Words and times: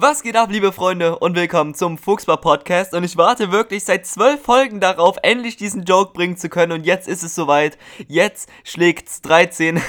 Was 0.00 0.22
geht 0.22 0.36
ab, 0.36 0.48
liebe 0.52 0.70
Freunde, 0.70 1.18
und 1.18 1.34
willkommen 1.34 1.74
zum 1.74 1.98
Fuchsbar 1.98 2.40
Podcast. 2.40 2.94
Und 2.94 3.02
ich 3.02 3.16
warte 3.16 3.50
wirklich 3.50 3.82
seit 3.82 4.06
zwölf 4.06 4.40
Folgen 4.40 4.78
darauf, 4.78 5.16
endlich 5.24 5.56
diesen 5.56 5.82
Joke 5.82 6.12
bringen 6.12 6.36
zu 6.36 6.48
können. 6.48 6.70
Und 6.70 6.86
jetzt 6.86 7.08
ist 7.08 7.24
es 7.24 7.34
soweit. 7.34 7.76
Jetzt 8.06 8.48
schlägt's 8.62 9.22
13. 9.22 9.82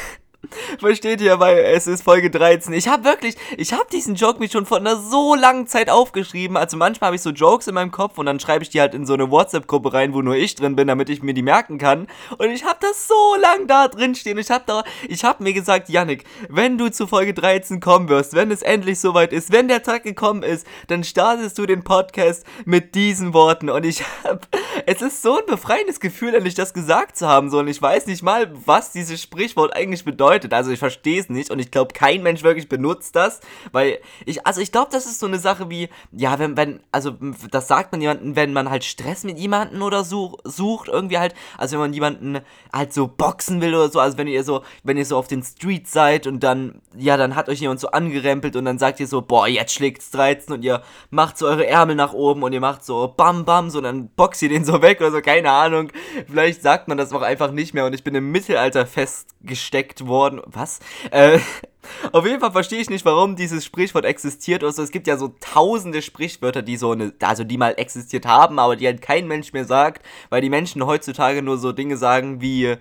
Versteht 0.80 1.20
ihr, 1.20 1.40
weil 1.40 1.58
es 1.58 1.86
ist 1.86 2.02
Folge 2.02 2.30
13. 2.30 2.74
Ich 2.74 2.88
habe 2.88 3.04
wirklich, 3.04 3.36
ich 3.58 3.74
habe 3.74 3.86
diesen 3.92 4.16
Joke 4.16 4.40
mir 4.40 4.50
schon 4.50 4.66
vor 4.66 4.78
einer 4.78 4.96
so 4.96 5.36
langen 5.36 5.68
Zeit 5.68 5.90
aufgeschrieben. 5.90 6.56
Also 6.56 6.78
manchmal 6.78 7.10
habe 7.10 7.18
ich 7.18 7.22
so 7.22 7.32
Jokes 7.32 7.68
in 7.68 7.76
meinem 7.76 7.92
Kopf 7.92 8.18
und 8.18 8.26
dann 8.26 8.40
schreibe 8.40 8.64
ich 8.64 8.70
die 8.70 8.80
halt 8.80 8.94
in 8.94 9.06
so 9.06 9.14
eine 9.14 9.30
WhatsApp-Gruppe 9.30 9.94
rein, 9.94 10.14
wo 10.14 10.22
nur 10.22 10.36
ich 10.36 10.56
drin 10.56 10.78
bin, 10.78 10.88
damit 10.88 11.10
ich 11.10 11.22
mir 11.22 11.34
die 11.34 11.42
merken 11.42 11.78
kann. 11.78 12.08
Und 12.38 12.52
ich 12.52 12.64
habe 12.64 12.80
das 12.80 13.08
so 13.08 13.36
lang 13.42 13.68
da 13.68 13.90
drin 13.90 14.16
stehen. 14.16 14.38
Ich 14.38 14.50
habe 14.50 14.64
da, 14.66 14.84
ich 15.10 15.26
habe 15.26 15.44
mir 15.44 15.52
gesagt, 15.52 15.90
Yannick, 15.90 16.24
wenn 16.48 16.78
du 16.78 16.90
zu 16.90 17.06
Folge 17.06 17.34
13 17.34 17.82
kommen 17.82 18.08
wirst, 18.08 18.34
wenn 18.34 18.50
es 18.50 18.62
endlich 18.62 19.00
soweit 19.00 19.34
ist, 19.34 19.52
wenn 19.52 19.68
der 19.68 19.84
Tag 19.84 20.04
gekommen 20.04 20.44
ist, 20.44 20.66
dann 20.88 21.04
startest 21.04 21.58
du 21.58 21.66
den 21.66 21.84
Podcast 21.84 22.46
mit 22.64 22.96
diesen 22.96 23.34
Worten. 23.34 23.70
Und 23.70 23.86
ich 23.86 24.04
habe, 24.24 24.40
es 24.86 25.02
ist 25.02 25.22
so 25.22 25.38
ein 25.38 25.46
befreiendes 25.46 26.00
Gefühl, 26.00 26.34
endlich 26.34 26.56
das 26.56 26.74
gesagt 26.74 27.18
zu 27.18 27.28
haben. 27.28 27.50
So, 27.50 27.60
und 27.60 27.68
ich 27.68 27.82
weiß 27.82 28.08
nicht 28.08 28.24
mal, 28.24 28.52
was 28.66 28.94
dieses 28.94 29.22
Sprichwort 29.22 29.76
eigentlich 29.76 30.06
bedeutet 30.06 30.29
bedeutet. 30.30 30.54
Also 30.54 30.72
ich 30.72 30.80
verstehe 30.80 31.20
es 31.20 31.30
nicht 31.30 31.50
und 31.50 31.60
ich 31.60 31.72
glaube, 31.72 31.94
kein 31.94 32.22
Mensch 32.22 32.44
wirklich 32.44 32.70
benutzt 32.70 33.16
das, 33.16 33.40
weil 33.72 34.00
ich, 34.26 34.46
also 34.46 34.62
ich 34.62 34.72
glaube, 34.72 34.90
das 34.92 35.06
ist 35.06 35.20
so 35.20 35.26
eine 35.26 35.40
Sache 35.40 35.70
wie, 35.70 35.90
ja, 36.12 36.38
wenn, 36.40 36.56
wenn, 36.56 36.82
also 36.92 37.16
das 37.52 37.68
sagt 37.68 37.92
man 37.92 38.02
jemanden, 38.02 38.36
wenn 38.36 38.54
man 38.54 38.70
halt 38.70 38.84
Stress 38.84 39.24
mit 39.24 39.40
jemanden 39.40 39.82
oder 39.82 40.04
so 40.04 40.38
sucht, 40.44 40.88
irgendwie 40.88 41.18
halt, 41.18 41.34
also 41.58 41.74
wenn 41.74 41.82
man 41.82 41.94
jemanden 41.94 42.40
halt 42.72 42.94
so 42.94 43.08
boxen 43.08 43.62
will 43.62 43.74
oder 43.74 43.90
so, 43.90 44.00
also 44.00 44.18
wenn 44.18 44.28
ihr 44.28 44.44
so, 44.44 44.62
wenn 44.84 44.98
ihr 44.98 45.06
so 45.06 45.18
auf 45.18 45.28
den 45.28 45.42
Streets 45.42 45.92
seid 45.92 46.28
und 46.28 46.44
dann, 46.44 46.82
ja, 46.96 47.18
dann 47.18 47.36
hat 47.36 47.50
euch 47.50 47.60
jemand 47.60 47.80
so 47.80 47.90
angerempelt 47.90 48.56
und 48.56 48.66
dann 48.66 48.78
sagt 48.78 49.00
ihr 49.00 49.08
so, 49.08 49.22
boah, 49.22 49.48
jetzt 49.48 49.74
schlägt's 49.74 50.12
13 50.12 50.54
und 50.54 50.64
ihr 50.64 50.84
macht 51.10 51.38
so 51.38 51.48
eure 51.48 51.66
Ärmel 51.66 51.96
nach 51.96 52.14
oben 52.14 52.44
und 52.44 52.54
ihr 52.54 52.60
macht 52.60 52.86
so 52.86 53.14
bam 53.16 53.46
bam, 53.46 53.70
so 53.70 53.80
und 53.80 53.86
dann 53.86 54.10
boxt 54.10 54.42
ihr 54.44 54.50
den 54.50 54.66
so 54.66 54.82
weg 54.82 55.02
oder 55.02 55.12
so, 55.12 55.22
keine 55.22 55.52
Ahnung. 55.52 55.92
Vielleicht 56.28 56.62
sagt 56.62 56.88
man 56.88 56.98
das 56.98 57.14
auch 57.14 57.22
einfach 57.22 57.52
nicht 57.52 57.74
mehr 57.74 57.86
und 57.86 57.94
ich 57.94 58.04
bin 58.04 58.14
im 58.16 58.32
Mittelalter 58.32 58.86
festgesteckt 58.86 60.06
worden 60.06 60.19
worden. 60.20 60.42
Was? 60.46 60.80
Äh, 61.12 61.40
auf 62.12 62.26
jeden 62.26 62.42
Fall 62.42 62.52
verstehe 62.52 62.82
ich 62.82 62.90
nicht, 62.90 63.06
warum 63.06 63.36
dieses 63.36 63.64
Sprichwort 63.64 64.06
existiert. 64.06 64.64
Also 64.64 64.84
es 64.84 64.92
gibt 64.92 65.08
ja 65.08 65.18
so 65.18 65.34
tausende 65.40 66.02
Sprichwörter, 66.02 66.62
die 66.62 66.78
so 66.78 66.92
eine, 66.92 67.14
also 67.22 67.44
die 67.44 67.58
mal 67.58 67.74
existiert 67.78 68.26
haben, 68.26 68.60
aber 68.60 68.76
die 68.76 68.86
halt 68.86 69.02
kein 69.02 69.28
Mensch 69.28 69.54
mehr 69.54 69.66
sagt, 69.66 70.06
weil 70.30 70.42
die 70.42 70.50
Menschen 70.50 70.86
heutzutage 70.86 71.42
nur 71.42 71.58
so 71.58 71.72
Dinge 71.72 71.98
sagen 71.98 72.42
wie 72.42 72.76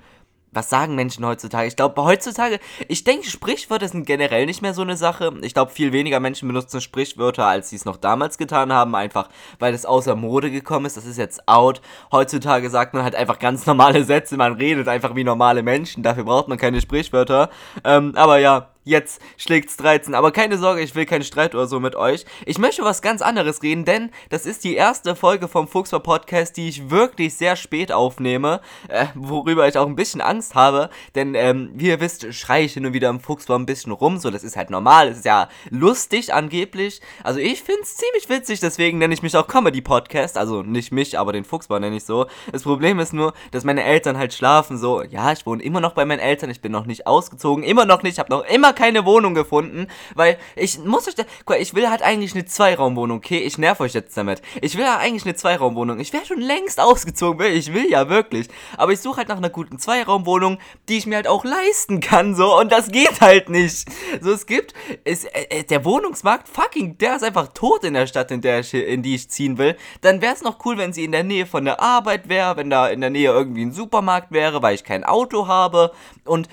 was 0.53 0.71
sagen 0.71 0.95
Menschen 0.95 1.25
heutzutage? 1.27 1.69
Ich 1.69 1.77
glaube, 1.77 2.03
heutzutage, 2.03 2.59
ich 2.89 3.05
denke, 3.05 3.29
Sprichwörter 3.29 3.89
sind 3.89 4.07
generell 4.07 4.47
nicht 4.47 4.63
mehr 4.63 4.75
so 4.75 4.83
eine 4.83 4.97
Sache. 4.97 5.33
Ich 5.43 5.55
glaube, 5.55 5.73
viel 5.73 5.93
weniger 5.93 6.21
Menschen 6.21 6.49
benutzen 6.49 6.81
Sprichwörter, 6.81 7.47
als 7.47 7.71
sie 7.71 7.77
es 7.77 7.85
noch 7.85 7.97
damals 7.97 8.39
getan 8.39 8.73
haben, 8.73 8.95
einfach 8.95 9.29
weil 9.59 9.75
es 9.75 9.87
außer 9.87 10.17
Mode 10.17 10.51
gekommen 10.51 10.87
ist. 10.87 10.97
Das 10.97 11.07
ist 11.07 11.19
jetzt 11.19 11.49
out. 11.49 11.81
Heutzutage 12.13 12.71
sagt 12.71 12.95
man 12.95 13.03
halt 13.03 13.15
einfach 13.15 13.39
ganz 13.39 13.67
normale 13.67 14.05
Sätze, 14.05 14.37
man 14.37 14.55
redet 14.55 14.89
einfach 14.89 15.15
wie 15.15 15.25
normale 15.25 15.63
Menschen. 15.63 16.03
Dafür 16.03 16.25
braucht 16.25 16.49
man 16.49 16.59
keine 16.59 16.81
Sprichwörter. 16.81 17.51
Ähm, 17.85 18.13
aber 18.17 18.39
ja, 18.39 18.69
jetzt 18.89 19.21
schlägt's 19.37 19.77
13. 19.77 20.15
Aber 20.15 20.33
keine 20.33 20.59
Sorge, 20.59 20.81
ich 20.81 20.95
will 20.95 21.07
keinen 21.07 21.23
Streit 21.23 21.55
oder 21.55 21.67
so 21.67 21.79
mit 21.79 21.95
euch. 21.95 22.25
Ich 22.47 22.59
möchte 22.59 22.83
was 22.83 23.03
ganz 23.03 23.23
anderes 23.23 23.63
reden, 23.63 23.85
denn 23.85 24.11
das 24.31 24.47
ist 24.47 24.65
die 24.65 24.75
erste 24.75 25.15
Folge 25.15 25.49
vom 25.49 25.69
Fuchsver 25.69 26.01
Podcast, 26.01 26.57
die 26.57 26.69
ich 26.69 26.91
wirklich 26.91 27.35
sehr 27.35 27.57
spät 27.57 27.93
aufnehme, 27.93 28.61
äh, 28.89 29.07
worüber 29.15 29.69
ich 29.69 29.77
auch 29.77 29.87
ein 29.87 29.97
bisschen 29.97 30.21
Angst 30.21 30.55
habe, 30.55 30.91
denn 31.15 31.35
ähm, 31.35 31.71
wie 31.75 31.89
ihr 31.89 32.01
wisst, 32.01 32.33
schreie 32.35 32.65
ich 32.65 32.75
hin 32.75 32.87
und 32.87 32.93
wieder 32.93 33.11
im 33.11 33.21
Fuchsbar 33.21 33.59
ein 33.59 33.67
bisschen 33.67 33.93
rum, 33.93 34.19
so 34.19 34.31
das 34.31 34.45
ist 34.45 34.57
halt 34.57 34.71
normal, 34.71 35.09
es 35.09 35.19
ist 35.19 35.25
ja 35.25 35.49
lustig 35.71 36.33
angeblich. 36.33 37.01
Also 37.23 37.41
ich 37.41 37.63
find's 37.63 37.97
ziemlich 37.97 38.29
witzig, 38.29 38.61
deswegen 38.61 38.99
nenne 38.99 39.15
ich 39.15 39.23
mich 39.23 39.37
auch 39.37 39.47
Comedy 39.47 39.81
Podcast, 39.81 40.39
also 40.39 40.63
nicht 40.63 40.93
mich, 40.93 41.19
aber 41.19 41.33
den 41.33 41.45
Fuchsbar 41.45 41.81
nenne 41.81 41.97
ich 41.97 42.05
so. 42.05 42.27
Das 42.53 42.63
Problem 42.63 42.99
ist 42.99 43.13
nur, 43.13 43.35
dass 43.51 43.65
meine 43.65 43.85
Eltern 43.85 44.17
halt 44.17 44.33
schlafen, 44.33 44.79
so, 44.79 45.03
ja, 45.03 45.33
ich 45.33 45.45
wohne 45.47 45.63
immer 45.63 45.81
noch 45.81 45.93
bei 45.93 46.05
meinen 46.05 46.21
Eltern, 46.21 46.51
ich 46.51 46.61
bin 46.61 46.73
noch 46.73 46.87
nicht 46.87 47.07
ausgezogen, 47.07 47.65
immer 47.65 47.85
noch 47.85 48.03
nicht, 48.03 48.15
ich 48.15 48.19
habe 48.19 48.31
noch 48.31 48.45
immer 48.47 48.73
keine 48.79 49.05
Wohnung 49.05 49.35
gefunden, 49.35 49.89
weil 50.15 50.39
ich 50.55 50.79
muss 50.79 51.09
euch, 51.09 51.17
da, 51.17 51.25
ich 51.59 51.75
will 51.75 51.91
halt 51.91 52.01
eigentlich 52.01 52.35
eine 52.35 52.45
Zweiraumwohnung, 52.45 53.19
okay? 53.19 53.39
Ich 53.39 53.59
nerv 53.59 53.81
euch 53.81 53.93
jetzt 53.93 54.17
damit. 54.17 54.41
Ich 54.63 54.77
will 54.77 54.85
ja 54.85 54.99
eigentlich 54.99 55.25
eine 55.25 55.35
Zweiraumwohnung. 55.35 55.99
Ich 55.99 56.13
wäre 56.13 56.25
schon 56.25 56.41
längst 56.41 56.79
ausgezogen, 56.79 57.45
ich 57.53 57.75
will 57.75 57.91
ja 57.91 58.09
wirklich. 58.09 58.47
Aber 58.77 58.93
ich 58.93 59.01
suche 59.01 59.19
halt 59.19 59.29
nach 59.29 59.39
einer 59.39 59.51
guten 59.51 59.81
Zweiraumwohnung, 59.81 60.59
die 60.89 60.97
ich 60.97 61.07
mir 61.07 61.17
halt 61.17 61.27
auch 61.27 61.45
leisten 61.45 61.99
kann, 61.99 62.37
so. 62.37 62.57
Und 62.57 62.71
das 62.71 62.93
geht 62.93 63.21
halt 63.21 63.49
nicht. 63.49 63.89
So, 64.21 64.31
es 64.31 64.47
gibt, 64.47 64.75
es, 65.05 65.25
äh, 65.25 65.47
äh 65.51 65.65
der 65.65 65.85
Wohnungsmarkt, 65.85 66.49
fucking, 66.49 66.99
der 66.99 67.17
ist 67.17 67.25
einfach 67.25 67.49
tot 67.49 67.83
in 67.83 67.95
der 67.95 68.07
Stadt, 68.07 68.31
in, 68.31 68.41
der 68.41 68.61
ich, 68.61 68.73
in 68.73 69.03
die 69.03 69.17
ich 69.17 69.29
ziehen 69.29 69.59
will. 69.59 69.77
Dann 70.03 70.23
wäre 70.23 70.35
es 70.35 70.43
noch 70.43 70.65
cool, 70.65 70.79
wenn 70.79 70.93
sie 70.93 71.03
in 71.03 71.11
der 71.11 71.25
Nähe 71.25 71.47
von 71.47 71.65
der 71.65 71.81
Arbeit 71.81 72.29
wäre, 72.29 72.57
wenn 72.57 72.71
da 72.71 72.87
in 72.87 73.01
der 73.01 73.11
Nähe 73.11 73.33
irgendwie 73.33 73.63
ein 73.63 73.73
Supermarkt 73.73 74.31
wäre, 74.31 74.63
weil 74.63 74.77
ich 74.77 74.85
kein 74.85 75.03
Auto 75.03 75.49
habe. 75.49 75.91
Und 76.25 76.49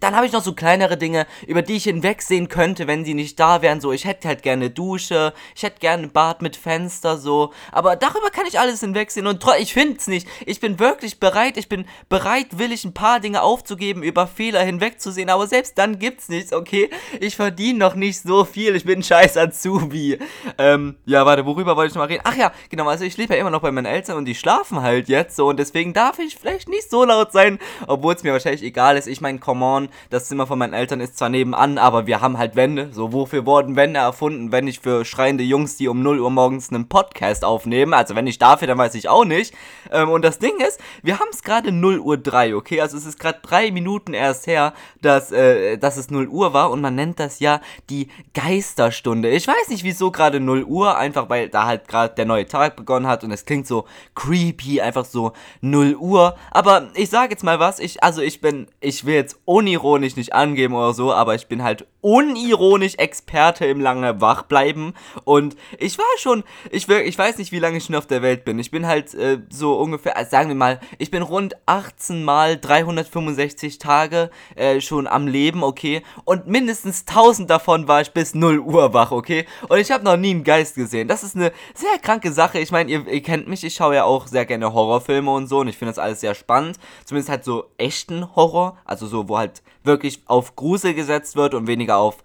dann 0.00 0.14
habe 0.14 0.26
ich 0.26 0.32
noch 0.32 0.42
so 0.42 0.52
kleinere 0.52 0.98
Dinge, 0.98 1.26
über 1.46 1.62
die 1.62 1.69
die 1.70 1.76
ich 1.76 1.84
hinwegsehen 1.84 2.48
könnte, 2.48 2.88
wenn 2.88 3.04
sie 3.04 3.14
nicht 3.14 3.38
da 3.38 3.62
wären. 3.62 3.80
So, 3.80 3.92
ich 3.92 4.04
hätte 4.04 4.26
halt 4.26 4.42
gerne 4.42 4.70
Dusche, 4.70 5.32
ich 5.54 5.62
hätte 5.62 5.78
gerne 5.78 6.02
ein 6.02 6.10
Bad 6.10 6.42
mit 6.42 6.56
Fenster, 6.56 7.16
so. 7.16 7.52
Aber 7.70 7.94
darüber 7.94 8.30
kann 8.30 8.44
ich 8.46 8.58
alles 8.58 8.80
hinwegsehen 8.80 9.28
und 9.28 9.44
ich 9.60 9.72
finde 9.72 9.96
es 9.96 10.08
nicht. 10.08 10.26
Ich 10.46 10.58
bin 10.58 10.80
wirklich 10.80 11.20
bereit, 11.20 11.56
ich 11.56 11.68
bin 11.68 11.84
bereitwillig, 12.08 12.84
ein 12.84 12.92
paar 12.92 13.20
Dinge 13.20 13.42
aufzugeben, 13.42 14.02
über 14.02 14.26
Fehler 14.26 14.64
hinwegzusehen, 14.64 15.30
aber 15.30 15.46
selbst 15.46 15.78
dann 15.78 16.00
gibt's 16.00 16.28
nichts, 16.28 16.52
okay? 16.52 16.90
Ich 17.20 17.36
verdiene 17.36 17.78
noch 17.78 17.94
nicht 17.94 18.20
so 18.20 18.44
viel, 18.44 18.74
ich 18.74 18.84
bin 18.84 18.98
ein 18.98 19.02
scheiß 19.04 19.36
Azubi. 19.36 20.18
Ähm, 20.58 20.96
ja, 21.06 21.24
warte, 21.24 21.46
worüber 21.46 21.76
wollte 21.76 21.90
ich 21.90 21.94
noch 21.94 22.02
mal 22.02 22.08
reden? 22.08 22.24
Ach 22.24 22.34
ja, 22.34 22.50
genau, 22.68 22.88
also 22.88 23.04
ich 23.04 23.16
lebe 23.16 23.34
ja 23.34 23.40
immer 23.40 23.50
noch 23.50 23.62
bei 23.62 23.70
meinen 23.70 23.86
Eltern 23.86 24.16
und 24.16 24.24
die 24.24 24.34
schlafen 24.34 24.82
halt 24.82 25.08
jetzt 25.08 25.36
so 25.36 25.46
und 25.46 25.58
deswegen 25.58 25.92
darf 25.92 26.18
ich 26.18 26.36
vielleicht 26.36 26.68
nicht 26.68 26.90
so 26.90 27.04
laut 27.04 27.30
sein, 27.30 27.60
obwohl 27.86 28.14
es 28.14 28.24
mir 28.24 28.32
wahrscheinlich 28.32 28.64
egal 28.64 28.96
ist. 28.96 29.06
Ich 29.06 29.20
meine, 29.20 29.38
come 29.38 29.64
on, 29.64 29.88
das 30.08 30.26
Zimmer 30.26 30.48
von 30.48 30.58
meinen 30.58 30.74
Eltern 30.74 30.98
ist 30.98 31.16
zwar 31.16 31.28
nebenan, 31.50 31.54
an, 31.54 31.78
aber 31.78 32.06
wir 32.06 32.20
haben 32.20 32.38
halt 32.38 32.56
Wände. 32.56 32.90
So, 32.92 33.12
wofür 33.12 33.46
wurden 33.46 33.76
Wände 33.76 34.00
erfunden, 34.00 34.52
wenn 34.52 34.64
nicht 34.64 34.82
für 34.82 35.04
schreiende 35.04 35.44
Jungs, 35.44 35.76
die 35.76 35.88
um 35.88 36.02
0 36.02 36.20
Uhr 36.20 36.30
morgens 36.30 36.70
einen 36.70 36.88
Podcast 36.88 37.44
aufnehmen? 37.44 37.94
Also, 37.94 38.14
wenn 38.14 38.24
nicht 38.24 38.40
dafür, 38.40 38.68
dann 38.68 38.78
weiß 38.78 38.94
ich 38.94 39.08
auch 39.08 39.24
nicht. 39.24 39.54
Ähm, 39.90 40.10
und 40.10 40.24
das 40.24 40.38
Ding 40.38 40.58
ist, 40.66 40.80
wir 41.02 41.18
haben 41.18 41.28
es 41.32 41.42
gerade 41.42 41.72
0 41.72 41.98
Uhr 41.98 42.16
3, 42.16 42.54
okay? 42.56 42.80
Also, 42.80 42.96
es 42.96 43.06
ist 43.06 43.18
gerade 43.18 43.38
drei 43.42 43.70
Minuten 43.70 44.14
erst 44.14 44.46
her, 44.46 44.72
dass, 45.00 45.32
äh, 45.32 45.76
dass 45.78 45.96
es 45.96 46.10
0 46.10 46.28
Uhr 46.28 46.52
war 46.52 46.70
und 46.70 46.80
man 46.80 46.94
nennt 46.94 47.20
das 47.20 47.40
ja 47.40 47.60
die 47.88 48.08
Geisterstunde. 48.34 49.30
Ich 49.30 49.46
weiß 49.46 49.68
nicht, 49.68 49.84
wieso 49.84 50.10
gerade 50.10 50.40
0 50.40 50.64
Uhr, 50.64 50.96
einfach 50.96 51.28
weil 51.28 51.48
da 51.48 51.66
halt 51.66 51.88
gerade 51.88 52.14
der 52.14 52.24
neue 52.24 52.46
Tag 52.46 52.76
begonnen 52.76 53.06
hat 53.06 53.24
und 53.24 53.30
es 53.30 53.44
klingt 53.44 53.66
so 53.66 53.86
creepy, 54.14 54.80
einfach 54.80 55.04
so 55.04 55.32
0 55.60 55.96
Uhr. 55.96 56.36
Aber 56.50 56.88
ich 56.94 57.10
sage 57.10 57.32
jetzt 57.32 57.44
mal 57.44 57.58
was, 57.58 57.78
ich, 57.78 58.02
also 58.02 58.22
ich 58.22 58.40
bin, 58.40 58.66
ich 58.80 59.04
will 59.04 59.14
jetzt 59.14 59.38
unironisch 59.44 60.16
nicht 60.16 60.32
angeben 60.32 60.74
oder 60.74 60.94
so, 60.94 61.12
aber 61.12 61.34
ich 61.34 61.39
bin 61.48 61.62
halt 61.62 61.86
unironisch 62.00 62.94
Experte 62.96 63.66
im 63.66 63.80
lange 63.80 64.20
Wachbleiben 64.20 64.94
und 65.24 65.56
ich 65.78 65.98
war 65.98 66.04
schon, 66.18 66.44
ich, 66.70 66.88
ich 66.88 67.18
weiß 67.18 67.38
nicht, 67.38 67.52
wie 67.52 67.58
lange 67.58 67.78
ich 67.78 67.84
schon 67.84 67.94
auf 67.94 68.06
der 68.06 68.22
Welt 68.22 68.44
bin. 68.44 68.58
Ich 68.58 68.70
bin 68.70 68.86
halt 68.86 69.14
äh, 69.14 69.38
so 69.50 69.78
ungefähr, 69.78 70.16
also 70.16 70.30
sagen 70.30 70.48
wir 70.48 70.56
mal, 70.56 70.80
ich 70.98 71.10
bin 71.10 71.22
rund 71.22 71.54
18 71.66 72.24
mal 72.24 72.58
365 72.58 73.78
Tage 73.78 74.30
äh, 74.56 74.80
schon 74.80 75.06
am 75.06 75.26
Leben, 75.26 75.62
okay? 75.62 76.02
Und 76.24 76.46
mindestens 76.46 77.04
1000 77.06 77.50
davon 77.50 77.88
war 77.88 78.00
ich 78.00 78.12
bis 78.12 78.34
0 78.34 78.58
Uhr 78.60 78.94
wach, 78.94 79.10
okay? 79.10 79.46
Und 79.68 79.78
ich 79.78 79.90
habe 79.90 80.04
noch 80.04 80.16
nie 80.16 80.30
einen 80.30 80.44
Geist 80.44 80.74
gesehen. 80.74 81.08
Das 81.08 81.22
ist 81.22 81.36
eine 81.36 81.52
sehr 81.74 81.98
kranke 82.00 82.32
Sache. 82.32 82.58
Ich 82.58 82.70
meine, 82.70 82.90
ihr, 82.90 83.06
ihr 83.06 83.22
kennt 83.22 83.48
mich, 83.48 83.64
ich 83.64 83.74
schaue 83.74 83.94
ja 83.96 84.04
auch 84.04 84.26
sehr 84.26 84.46
gerne 84.46 84.72
Horrorfilme 84.72 85.30
und 85.30 85.46
so 85.48 85.60
und 85.60 85.68
ich 85.68 85.76
finde 85.76 85.90
das 85.90 85.98
alles 85.98 86.20
sehr 86.20 86.34
spannend. 86.34 86.78
Zumindest 87.04 87.30
halt 87.30 87.44
so 87.44 87.64
echten 87.78 88.34
Horror, 88.36 88.78
also 88.84 89.06
so, 89.06 89.28
wo 89.28 89.38
halt 89.38 89.62
wirklich 89.82 90.22
auf 90.26 90.56
Grusel 90.56 90.94
gesetzt 90.94 91.36
wird 91.36 91.54
und 91.54 91.66
weniger 91.66 91.89
auf 91.96 92.18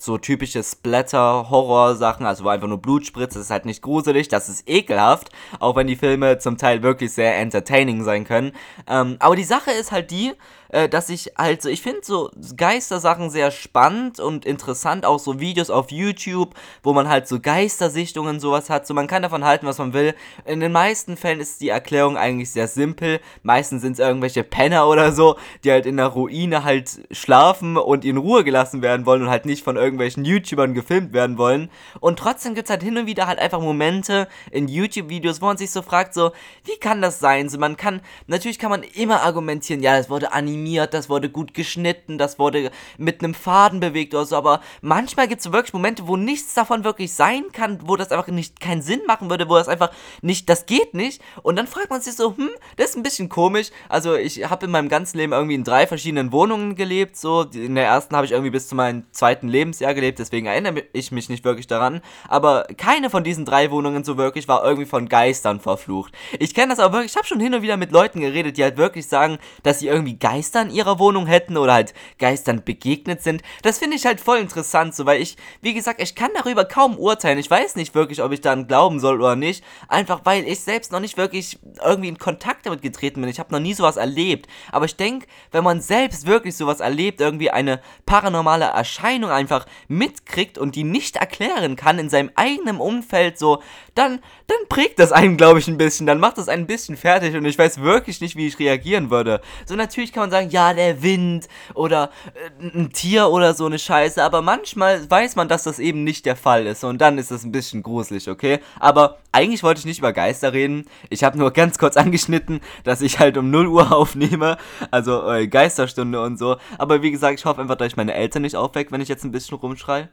so 0.00 0.16
typische 0.16 0.62
Splatter-Horror-Sachen, 0.62 2.24
also 2.24 2.44
wo 2.44 2.48
einfach 2.48 2.68
nur 2.68 2.80
Blut 2.80 3.06
spritzt, 3.06 3.36
das 3.36 3.44
ist 3.44 3.50
halt 3.50 3.64
nicht 3.64 3.82
gruselig, 3.82 4.28
das 4.28 4.48
ist 4.48 4.68
ekelhaft, 4.68 5.30
auch 5.58 5.76
wenn 5.76 5.86
die 5.86 5.96
Filme 5.96 6.38
zum 6.38 6.56
Teil 6.56 6.82
wirklich 6.82 7.12
sehr 7.12 7.36
entertaining 7.36 8.04
sein 8.04 8.24
können. 8.24 8.52
Ähm, 8.86 9.16
aber 9.18 9.36
die 9.36 9.44
Sache 9.44 9.72
ist 9.72 9.90
halt 9.90 10.10
die, 10.10 10.34
äh, 10.70 10.88
dass 10.88 11.08
ich 11.08 11.32
halt 11.36 11.62
so, 11.62 11.68
ich 11.68 11.82
finde 11.82 12.00
so 12.02 12.30
Geistersachen 12.56 13.30
sehr 13.30 13.50
spannend 13.50 14.20
und 14.20 14.44
interessant, 14.44 15.04
auch 15.04 15.18
so 15.18 15.40
Videos 15.40 15.70
auf 15.70 15.90
YouTube, 15.90 16.54
wo 16.82 16.92
man 16.92 17.08
halt 17.08 17.28
so 17.28 17.40
Geistersichtungen 17.40 18.40
sowas 18.40 18.70
hat, 18.70 18.86
so 18.86 18.94
man 18.94 19.06
kann 19.06 19.22
davon 19.22 19.44
halten, 19.44 19.66
was 19.66 19.78
man 19.78 19.92
will. 19.92 20.14
In 20.44 20.60
den 20.60 20.72
meisten 20.72 21.16
Fällen 21.16 21.40
ist 21.40 21.60
die 21.60 21.68
Erklärung 21.68 22.16
eigentlich 22.16 22.50
sehr 22.50 22.68
simpel, 22.68 23.20
meistens 23.42 23.82
sind 23.82 23.92
es 23.92 23.98
irgendwelche 23.98 24.44
Penner 24.44 24.88
oder 24.88 25.12
so, 25.12 25.36
die 25.64 25.70
halt 25.70 25.86
in 25.86 25.96
der 25.96 26.06
Ruine 26.06 26.64
halt 26.64 27.00
schlafen 27.10 27.76
und 27.76 28.04
in 28.04 28.16
Ruhe 28.16 28.44
gelassen 28.44 28.82
werden 28.82 29.06
wollen 29.06 29.22
und 29.22 29.30
halt 29.30 29.46
nicht 29.46 29.64
von 29.64 29.76
irgendwelchen 29.76 30.24
YouTubern 30.24 30.74
gefilmt 30.74 31.12
werden 31.12 31.38
wollen. 31.38 31.70
Und 32.00 32.18
trotzdem 32.18 32.54
gibt 32.54 32.66
es 32.66 32.70
halt 32.70 32.82
hin 32.82 32.96
und 32.96 33.06
wieder 33.06 33.26
halt 33.26 33.38
einfach 33.38 33.60
Momente 33.60 34.28
in 34.50 34.68
YouTube-Videos, 34.68 35.40
wo 35.40 35.46
man 35.46 35.56
sich 35.56 35.70
so 35.70 35.82
fragt, 35.82 36.14
so, 36.14 36.32
wie 36.64 36.78
kann 36.78 37.02
das 37.02 37.20
sein? 37.20 37.48
So, 37.48 37.58
man 37.58 37.76
kann, 37.76 38.00
natürlich 38.26 38.58
kann 38.58 38.70
man 38.70 38.82
immer 38.82 39.22
argumentieren, 39.22 39.82
ja, 39.82 39.96
das 39.96 40.10
wurde 40.10 40.32
animiert, 40.32 40.57
das 40.92 41.08
wurde 41.08 41.30
gut 41.30 41.54
geschnitten, 41.54 42.18
das 42.18 42.38
wurde 42.38 42.70
mit 42.96 43.22
einem 43.22 43.34
Faden 43.34 43.80
bewegt 43.80 44.14
oder 44.14 44.24
so, 44.24 44.36
aber 44.36 44.60
manchmal 44.80 45.28
gibt 45.28 45.40
es 45.40 45.52
wirklich 45.52 45.72
Momente, 45.72 46.06
wo 46.06 46.16
nichts 46.16 46.54
davon 46.54 46.84
wirklich 46.84 47.12
sein 47.12 47.44
kann, 47.52 47.80
wo 47.84 47.96
das 47.96 48.10
einfach 48.10 48.28
nicht 48.28 48.60
keinen 48.60 48.82
Sinn 48.82 49.00
machen 49.06 49.30
würde, 49.30 49.48
wo 49.48 49.54
das 49.54 49.68
einfach 49.68 49.90
nicht, 50.22 50.48
das 50.48 50.66
geht 50.66 50.94
nicht. 50.94 51.22
Und 51.42 51.56
dann 51.56 51.66
fragt 51.66 51.90
man 51.90 52.00
sich 52.00 52.14
so, 52.14 52.36
hm, 52.36 52.50
das 52.76 52.90
ist 52.90 52.96
ein 52.96 53.02
bisschen 53.02 53.28
komisch. 53.28 53.70
Also 53.88 54.14
ich 54.14 54.48
habe 54.48 54.66
in 54.66 54.72
meinem 54.72 54.88
ganzen 54.88 55.18
Leben 55.18 55.32
irgendwie 55.32 55.54
in 55.54 55.64
drei 55.64 55.86
verschiedenen 55.86 56.32
Wohnungen 56.32 56.74
gelebt, 56.74 57.16
so. 57.16 57.42
In 57.42 57.74
der 57.74 57.86
ersten 57.86 58.14
habe 58.16 58.26
ich 58.26 58.32
irgendwie 58.32 58.50
bis 58.50 58.68
zu 58.68 58.74
meinem 58.74 59.04
zweiten 59.12 59.48
Lebensjahr 59.48 59.94
gelebt, 59.94 60.18
deswegen 60.18 60.46
erinnere 60.46 60.84
ich 60.92 61.12
mich 61.12 61.28
nicht 61.28 61.44
wirklich 61.44 61.66
daran. 61.66 62.00
Aber 62.28 62.66
keine 62.76 63.10
von 63.10 63.24
diesen 63.24 63.44
drei 63.44 63.70
Wohnungen 63.70 64.04
so 64.04 64.16
wirklich 64.16 64.48
war 64.48 64.64
irgendwie 64.64 64.86
von 64.86 65.08
Geistern 65.08 65.60
verflucht. 65.60 66.12
Ich 66.38 66.54
kenne 66.54 66.70
das 66.70 66.78
aber 66.78 66.94
wirklich, 66.94 67.12
ich 67.12 67.16
habe 67.16 67.26
schon 67.26 67.40
hin 67.40 67.54
und 67.54 67.62
wieder 67.62 67.76
mit 67.76 67.92
Leuten 67.92 68.20
geredet, 68.20 68.56
die 68.56 68.62
halt 68.62 68.76
wirklich 68.76 69.06
sagen, 69.06 69.38
dass 69.62 69.80
sie 69.80 69.88
irgendwie 69.88 70.18
Geister 70.18 70.47
in 70.54 70.70
ihrer 70.70 70.98
Wohnung 70.98 71.26
hätten 71.26 71.56
oder 71.56 71.72
halt 71.72 71.94
Geistern 72.18 72.62
begegnet 72.64 73.22
sind. 73.22 73.42
Das 73.62 73.78
finde 73.78 73.96
ich 73.96 74.06
halt 74.06 74.20
voll 74.20 74.38
interessant, 74.38 74.94
so, 74.94 75.06
weil 75.06 75.20
ich, 75.20 75.36
wie 75.60 75.74
gesagt, 75.74 76.00
ich 76.02 76.14
kann 76.14 76.30
darüber 76.34 76.64
kaum 76.64 76.98
urteilen. 76.98 77.38
Ich 77.38 77.50
weiß 77.50 77.76
nicht 77.76 77.94
wirklich, 77.94 78.22
ob 78.22 78.32
ich 78.32 78.40
daran 78.40 78.66
glauben 78.66 79.00
soll 79.00 79.20
oder 79.20 79.36
nicht. 79.36 79.64
Einfach 79.88 80.20
weil 80.24 80.46
ich 80.46 80.60
selbst 80.60 80.92
noch 80.92 81.00
nicht 81.00 81.16
wirklich 81.16 81.58
irgendwie 81.82 82.08
in 82.08 82.18
Kontakt 82.18 82.66
damit 82.66 82.82
getreten 82.82 83.20
bin. 83.20 83.30
Ich 83.30 83.38
habe 83.38 83.52
noch 83.52 83.60
nie 83.60 83.74
sowas 83.74 83.96
erlebt. 83.96 84.46
Aber 84.72 84.84
ich 84.84 84.96
denke, 84.96 85.26
wenn 85.50 85.64
man 85.64 85.80
selbst 85.80 86.26
wirklich 86.26 86.56
sowas 86.56 86.80
erlebt, 86.80 87.20
irgendwie 87.20 87.50
eine 87.50 87.80
paranormale 88.06 88.66
Erscheinung 88.66 89.30
einfach 89.30 89.66
mitkriegt 89.88 90.58
und 90.58 90.74
die 90.74 90.84
nicht 90.84 91.16
erklären 91.16 91.76
kann 91.76 91.98
in 91.98 92.10
seinem 92.10 92.30
eigenen 92.34 92.78
Umfeld, 92.78 93.38
so, 93.38 93.62
dann, 93.98 94.20
dann 94.46 94.58
prägt 94.68 94.98
das 95.00 95.10
einen, 95.10 95.36
glaube 95.36 95.58
ich, 95.58 95.66
ein 95.66 95.76
bisschen. 95.76 96.06
Dann 96.06 96.20
macht 96.20 96.38
das 96.38 96.48
einen 96.48 96.62
ein 96.62 96.66
bisschen 96.66 96.96
fertig 96.96 97.34
und 97.34 97.44
ich 97.44 97.58
weiß 97.58 97.80
wirklich 97.80 98.20
nicht, 98.20 98.36
wie 98.36 98.46
ich 98.46 98.58
reagieren 98.58 99.10
würde. 99.10 99.40
So, 99.66 99.74
natürlich 99.74 100.12
kann 100.12 100.22
man 100.22 100.30
sagen, 100.30 100.50
ja, 100.50 100.72
der 100.72 101.02
Wind 101.02 101.48
oder 101.74 102.10
äh, 102.34 102.78
ein 102.78 102.92
Tier 102.92 103.28
oder 103.28 103.54
so 103.54 103.66
eine 103.66 103.78
Scheiße, 103.78 104.22
aber 104.22 104.40
manchmal 104.40 105.10
weiß 105.10 105.34
man, 105.36 105.48
dass 105.48 105.64
das 105.64 105.80
eben 105.80 106.04
nicht 106.04 106.26
der 106.26 106.36
Fall 106.36 106.66
ist 106.66 106.84
und 106.84 106.98
dann 106.98 107.18
ist 107.18 107.30
das 107.30 107.44
ein 107.44 107.52
bisschen 107.52 107.82
gruselig, 107.82 108.28
okay? 108.28 108.60
Aber 108.78 109.18
eigentlich 109.32 109.62
wollte 109.64 109.80
ich 109.80 109.84
nicht 109.84 109.98
über 109.98 110.12
Geister 110.12 110.52
reden. 110.52 110.86
Ich 111.10 111.24
habe 111.24 111.36
nur 111.36 111.50
ganz 111.50 111.78
kurz 111.78 111.96
angeschnitten, 111.98 112.60
dass 112.84 113.00
ich 113.00 113.18
halt 113.18 113.36
um 113.36 113.50
0 113.50 113.66
Uhr 113.66 113.92
aufnehme, 113.96 114.58
also 114.92 115.28
äh, 115.28 115.48
Geisterstunde 115.48 116.22
und 116.22 116.38
so. 116.38 116.56
Aber 116.78 117.02
wie 117.02 117.10
gesagt, 117.10 117.40
ich 117.40 117.44
hoffe 117.44 117.60
einfach, 117.60 117.76
dass 117.76 117.88
ich 117.88 117.96
meine 117.96 118.14
Eltern 118.14 118.42
nicht 118.42 118.56
aufwecke, 118.56 118.92
wenn 118.92 119.00
ich 119.00 119.08
jetzt 119.08 119.24
ein 119.24 119.32
bisschen 119.32 119.58
rumschrei. 119.58 120.08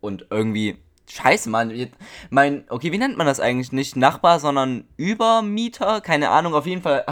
Und 0.00 0.26
irgendwie 0.30 0.78
Scheiße, 1.10 1.50
Mann. 1.50 1.72
Mein, 2.30 2.64
okay, 2.70 2.90
wie 2.90 2.98
nennt 2.98 3.18
man 3.18 3.26
das 3.26 3.40
eigentlich? 3.40 3.72
Nicht 3.72 3.96
Nachbar, 3.96 4.40
sondern 4.40 4.84
Übermieter? 4.96 6.00
Keine 6.00 6.30
Ahnung, 6.30 6.54
auf 6.54 6.66
jeden 6.66 6.82
Fall. 6.82 7.04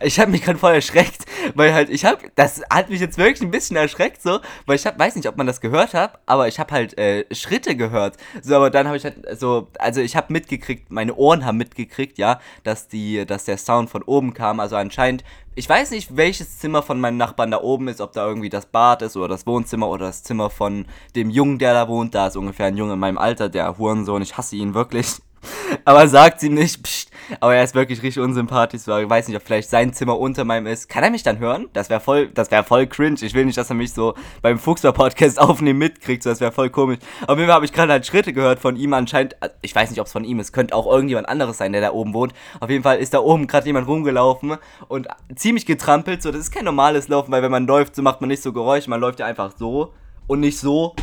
Ich 0.00 0.18
habe 0.18 0.30
mich 0.30 0.42
gerade 0.42 0.58
voll 0.58 0.74
erschreckt, 0.74 1.26
weil 1.54 1.74
halt, 1.74 1.90
ich 1.90 2.04
habe, 2.04 2.30
das 2.34 2.62
hat 2.70 2.88
mich 2.88 3.00
jetzt 3.00 3.18
wirklich 3.18 3.42
ein 3.42 3.50
bisschen 3.50 3.76
erschreckt, 3.76 4.22
so, 4.22 4.40
weil 4.66 4.76
ich 4.76 4.86
hab, 4.86 4.98
weiß 4.98 5.16
nicht, 5.16 5.28
ob 5.28 5.36
man 5.36 5.46
das 5.46 5.60
gehört 5.60 5.92
hat, 5.92 6.20
aber 6.24 6.48
ich 6.48 6.58
habe 6.58 6.72
halt 6.72 6.96
äh, 6.98 7.26
Schritte 7.34 7.76
gehört. 7.76 8.16
So, 8.42 8.56
aber 8.56 8.70
dann 8.70 8.86
habe 8.86 8.96
ich 8.96 9.04
halt 9.04 9.16
so, 9.38 9.68
also 9.78 10.00
ich 10.00 10.16
habe 10.16 10.32
mitgekriegt, 10.32 10.90
meine 10.90 11.14
Ohren 11.14 11.44
haben 11.44 11.58
mitgekriegt, 11.58 12.18
ja, 12.18 12.40
dass 12.64 12.88
die, 12.88 13.26
dass 13.26 13.44
der 13.44 13.58
Sound 13.58 13.90
von 13.90 14.02
oben 14.02 14.32
kam. 14.34 14.60
Also 14.60 14.76
anscheinend 14.76 15.24
ich 15.54 15.68
weiß 15.68 15.90
nicht, 15.90 16.16
welches 16.16 16.58
Zimmer 16.58 16.82
von 16.82 16.98
meinem 17.00 17.18
Nachbarn 17.18 17.50
da 17.50 17.60
oben 17.60 17.88
ist, 17.88 18.00
ob 18.00 18.12
da 18.12 18.26
irgendwie 18.26 18.48
das 18.48 18.66
Bad 18.66 19.02
ist 19.02 19.16
oder 19.16 19.28
das 19.28 19.46
Wohnzimmer 19.46 19.88
oder 19.88 20.06
das 20.06 20.22
Zimmer 20.22 20.48
von 20.48 20.86
dem 21.14 21.28
Jungen, 21.28 21.58
der 21.58 21.74
da 21.74 21.88
wohnt. 21.88 22.14
Da 22.14 22.28
ist 22.28 22.36
ungefähr 22.36 22.66
ein 22.66 22.76
Junge 22.76 22.94
in 22.94 22.98
meinem 22.98 23.18
Alter, 23.18 23.48
der 23.48 23.76
Hurensohn. 23.76 24.22
Ich 24.22 24.36
hasse 24.36 24.56
ihn 24.56 24.74
wirklich. 24.74 25.20
Aber 25.84 26.08
sagt 26.08 26.42
ihm 26.42 26.54
nicht, 26.54 26.82
pst, 26.82 27.12
aber 27.40 27.54
er 27.54 27.64
ist 27.64 27.74
wirklich 27.74 28.02
richtig 28.02 28.22
unsympathisch. 28.22 28.82
So, 28.82 28.96
ich 28.98 29.08
weiß 29.08 29.28
nicht, 29.28 29.36
ob 29.36 29.42
vielleicht 29.42 29.70
sein 29.70 29.92
Zimmer 29.92 30.18
unter 30.18 30.44
meinem 30.44 30.66
ist. 30.66 30.88
Kann 30.88 31.04
er 31.04 31.10
mich 31.10 31.22
dann 31.22 31.38
hören? 31.38 31.68
Das 31.72 31.90
wäre 31.90 32.00
voll, 32.00 32.28
das 32.28 32.50
wäre 32.50 32.64
voll 32.64 32.86
cringe. 32.86 33.18
Ich 33.22 33.34
will 33.34 33.44
nicht, 33.44 33.58
dass 33.58 33.70
er 33.70 33.76
mich 33.76 33.92
so 33.92 34.14
beim 34.42 34.58
Fuchsbar-Podcast 34.58 35.38
aufnehmen 35.40 35.78
mitkriegt. 35.78 36.22
So, 36.22 36.30
das 36.30 36.40
wäre 36.40 36.52
voll 36.52 36.70
komisch. 36.70 36.98
Auf 37.26 37.36
jeden 37.36 37.46
Fall 37.46 37.54
habe 37.54 37.64
ich 37.64 37.72
gerade 37.72 37.92
halt 37.92 38.06
Schritte 38.06 38.32
gehört 38.32 38.58
von 38.58 38.76
ihm 38.76 38.92
anscheinend. 38.94 39.36
Ich 39.62 39.74
weiß 39.74 39.90
nicht, 39.90 40.00
ob 40.00 40.06
es 40.06 40.12
von 40.12 40.24
ihm 40.24 40.40
ist. 40.40 40.52
Könnte 40.52 40.74
auch 40.74 40.86
irgendjemand 40.86 41.28
anderes 41.28 41.58
sein, 41.58 41.72
der 41.72 41.80
da 41.80 41.92
oben 41.92 42.14
wohnt. 42.14 42.32
Auf 42.60 42.70
jeden 42.70 42.82
Fall 42.82 42.98
ist 42.98 43.14
da 43.14 43.20
oben 43.20 43.46
gerade 43.46 43.66
jemand 43.66 43.86
rumgelaufen 43.86 44.56
und 44.88 45.08
ziemlich 45.34 45.66
getrampelt. 45.66 46.22
So, 46.22 46.30
das 46.30 46.40
ist 46.40 46.52
kein 46.52 46.64
normales 46.64 47.08
Laufen, 47.08 47.32
weil 47.32 47.42
wenn 47.42 47.50
man 47.50 47.66
läuft, 47.66 47.96
so 47.96 48.02
macht 48.02 48.20
man 48.20 48.28
nicht 48.28 48.42
so 48.42 48.52
Geräusche. 48.52 48.90
Man 48.90 49.00
läuft 49.00 49.20
ja 49.20 49.26
einfach 49.26 49.52
so 49.56 49.92
und 50.26 50.40
nicht 50.40 50.58
so. 50.58 50.94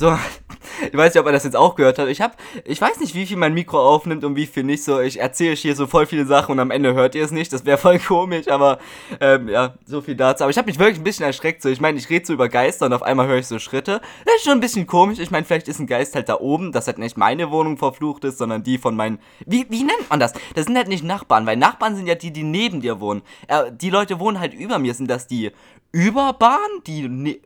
So, 0.00 0.16
ich 0.90 0.96
weiß 0.96 1.12
nicht, 1.12 1.20
ob 1.20 1.26
er 1.26 1.32
das 1.32 1.44
jetzt 1.44 1.56
auch 1.56 1.74
gehört 1.74 1.98
hat. 1.98 2.08
Ich 2.08 2.22
habe, 2.22 2.32
ich 2.64 2.80
weiß 2.80 3.00
nicht, 3.00 3.14
wie 3.14 3.26
viel 3.26 3.36
mein 3.36 3.52
Mikro 3.52 3.78
aufnimmt 3.78 4.24
und 4.24 4.34
wie 4.34 4.46
viel 4.46 4.64
nicht. 4.64 4.82
So, 4.82 4.98
ich 4.98 5.20
erzähle 5.20 5.54
hier 5.54 5.76
so 5.76 5.86
voll 5.86 6.06
viele 6.06 6.24
Sachen 6.24 6.52
und 6.52 6.58
am 6.58 6.70
Ende 6.70 6.94
hört 6.94 7.14
ihr 7.14 7.22
es 7.22 7.32
nicht. 7.32 7.52
Das 7.52 7.66
wäre 7.66 7.76
voll 7.76 7.98
komisch, 8.08 8.48
aber 8.48 8.78
ähm, 9.20 9.50
ja, 9.50 9.74
so 9.84 10.00
viel 10.00 10.16
dazu. 10.16 10.44
Aber 10.44 10.50
ich 10.50 10.56
habe 10.56 10.70
mich 10.70 10.78
wirklich 10.78 10.96
ein 10.96 11.04
bisschen 11.04 11.26
erschreckt. 11.26 11.60
So, 11.60 11.68
ich 11.68 11.82
meine, 11.82 11.98
ich 11.98 12.08
rede 12.08 12.24
so 12.24 12.32
über 12.32 12.48
Geister 12.48 12.86
und 12.86 12.94
auf 12.94 13.02
einmal 13.02 13.26
höre 13.26 13.36
ich 13.36 13.46
so 13.46 13.58
Schritte. 13.58 14.00
Das 14.24 14.36
ist 14.36 14.44
schon 14.44 14.54
ein 14.54 14.60
bisschen 14.60 14.86
komisch. 14.86 15.18
Ich 15.18 15.30
meine, 15.30 15.44
vielleicht 15.44 15.68
ist 15.68 15.80
ein 15.80 15.86
Geist 15.86 16.14
halt 16.14 16.30
da 16.30 16.40
oben, 16.40 16.72
dass 16.72 16.86
halt 16.86 16.96
nicht 16.96 17.18
meine 17.18 17.50
Wohnung 17.50 17.76
verflucht 17.76 18.24
ist, 18.24 18.38
sondern 18.38 18.62
die 18.62 18.78
von 18.78 18.96
meinen. 18.96 19.18
Wie, 19.44 19.66
wie 19.68 19.84
nennt 19.84 20.08
man 20.08 20.18
das? 20.18 20.32
Das 20.54 20.64
sind 20.64 20.78
halt 20.78 20.88
nicht 20.88 21.04
Nachbarn, 21.04 21.44
weil 21.44 21.58
Nachbarn 21.58 21.94
sind 21.94 22.06
ja 22.06 22.14
die, 22.14 22.32
die 22.32 22.44
neben 22.44 22.80
dir 22.80 23.00
wohnen. 23.00 23.20
Äh, 23.48 23.70
die 23.70 23.90
Leute 23.90 24.18
wohnen 24.18 24.40
halt 24.40 24.54
über 24.54 24.78
mir. 24.78 24.94
Sind 24.94 25.10
das 25.10 25.26
die 25.26 25.50
Überbahn? 25.92 26.58
Die 26.86 27.08
ne 27.08 27.40